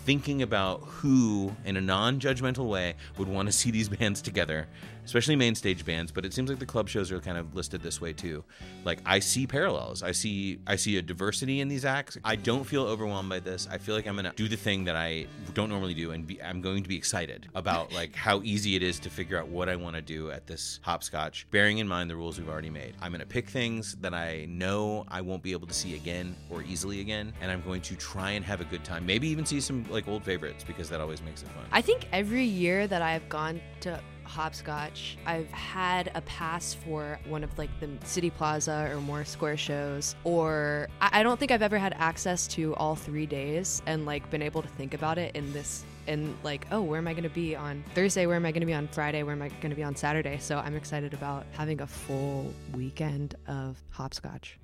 thinking 0.06 0.42
about 0.42 0.82
who, 0.82 1.54
in 1.66 1.78
a 1.78 1.82
non 1.82 2.20
judgmental 2.20 2.70
way, 2.70 2.96
would 3.18 3.28
want 3.28 3.48
to 3.48 3.52
see 3.52 3.72
these 3.72 3.90
bands 4.00 4.22
together, 4.22 4.68
especially 5.08 5.36
main 5.36 5.56
stage 5.56 5.86
bands. 5.86 6.12
But 6.12 6.26
it 6.26 6.34
seems 6.34 6.50
like 6.50 6.60
the 6.60 6.66
club 6.66 6.90
shows 6.90 7.12
are 7.12 7.20
kind 7.20 7.38
of 7.38 7.56
listed 7.56 7.82
this 7.82 8.00
way 8.00 8.14
too. 8.14 8.44
Like 8.84 9.00
I 9.06 9.20
see 9.20 9.48
parallels. 9.48 10.04
I 10.04 10.12
see 10.12 10.60
I 10.68 10.76
see 10.76 10.98
a 10.98 11.02
diversity 11.02 11.62
in 11.62 11.68
these 11.68 11.86
acts. 11.86 12.18
I 12.24 12.36
don't 12.36 12.64
feel 12.64 12.84
overwhelmed 12.84 13.30
by 13.30 13.40
this. 13.40 13.68
I 13.72 13.78
feel 13.78 13.96
like 13.96 14.06
I'm 14.06 14.16
gonna 14.16 14.34
do 14.36 14.48
the 14.48 14.58
thing 14.58 14.84
that 14.84 14.96
I 14.96 15.28
don't 15.54 15.70
normally 15.70 15.94
do, 15.94 16.12
and 16.12 16.28
be, 16.28 16.42
I'm 16.44 16.62
going 16.62 16.84
to 16.84 16.90
be 16.90 16.98
excited 16.98 17.48
about 17.56 17.92
like 17.94 18.16
how 18.16 18.42
easy 18.44 18.76
it 18.76 18.84
is 18.84 19.00
to 19.00 19.10
figure 19.10 19.38
out 19.38 19.48
what 19.48 19.70
I 19.70 19.76
want 19.76 19.96
to 19.96 20.02
do 20.02 20.30
at 20.32 20.46
this 20.46 20.80
hopscotch, 20.84 21.48
bearing 21.52 21.80
in 21.80 21.88
mind 21.88 22.10
the 22.10 22.16
rules 22.16 22.38
we've 22.38 22.50
already 22.50 22.70
made. 22.70 22.94
I'm 23.02 23.12
gonna 23.12 23.26
pick 23.26 23.50
things 23.50 23.96
that 24.02 24.14
I 24.14 24.46
know 24.50 25.06
I 25.08 25.22
won't 25.22 25.42
be 25.42 25.54
able 25.54 25.68
to 25.68 25.74
see 25.74 25.96
again 25.96 26.36
or 26.50 26.62
easily 26.64 27.02
again, 27.02 27.34
and 27.42 27.50
I'm 27.50 27.62
going 27.62 27.82
to 27.82 27.96
try 27.96 28.32
and 28.32 28.44
have 28.46 28.62
a 28.62 28.66
good 28.66 28.84
time. 28.84 29.06
Maybe 29.06 29.28
even 29.30 29.46
see 29.46 29.62
some 29.62 29.86
like 29.90 30.08
old 30.08 30.24
favorites 30.24 30.64
because 30.64 30.90
that 30.90 31.02
always 31.02 31.22
makes 31.22 31.44
it 31.44 31.50
fun. 31.50 31.66
I 31.72 31.82
think 31.82 32.08
every 32.12 32.44
year 32.44 32.88
that 32.88 33.02
I've 33.02 33.28
gone 33.30 33.62
to 33.82 34.00
hopscotch. 34.28 35.18
I've 35.26 35.50
had 35.52 36.12
a 36.14 36.22
pass 36.22 36.74
for 36.74 37.20
one 37.28 37.44
of 37.44 37.58
like 37.58 37.70
the 37.80 37.90
city 38.06 38.30
plaza 38.30 38.90
or 38.92 39.02
more 39.02 39.26
square 39.26 39.58
shows 39.58 40.16
or 40.24 40.88
I, 41.02 41.20
I 41.20 41.24
don't 41.24 41.40
think 41.40 41.52
i've 41.52 41.62
ever 41.62 41.78
had 41.78 41.94
access 41.98 42.48
to 42.50 42.76
all 42.76 42.96
three 42.96 43.26
days 43.26 43.82
and 43.86 44.06
like 44.06 44.30
been 44.30 44.42
able 44.42 44.62
to 44.62 44.68
think 44.68 44.94
about 44.94 45.18
it 45.18 45.36
in 45.36 45.52
this 45.54 45.84
and 46.08 46.36
like 46.44 46.68
oh 46.72 46.82
where 46.82 46.98
am 46.98 47.08
i 47.08 47.14
going 47.14 47.24
to 47.24 47.30
be 47.30 47.56
on 47.56 47.84
thursday? 47.96 48.26
Where 48.26 48.36
am 48.36 48.46
i 48.46 48.52
going 48.52 48.62
to 48.62 48.68
be 48.68 48.74
on 48.74 48.88
friday? 48.88 49.24
Where 49.24 49.34
am 49.34 49.42
i 49.42 49.50
going 49.50 49.70
to 49.70 49.76
be 49.76 49.84
on 49.84 49.96
saturday? 49.96 50.38
So 50.40 50.58
i'm 50.58 50.76
excited 50.76 51.14
about 51.14 51.46
having 51.52 51.82
a 51.82 51.88
full 51.88 52.54
weekend 52.74 53.36
of 53.48 53.78
hopscotch. 53.92 54.58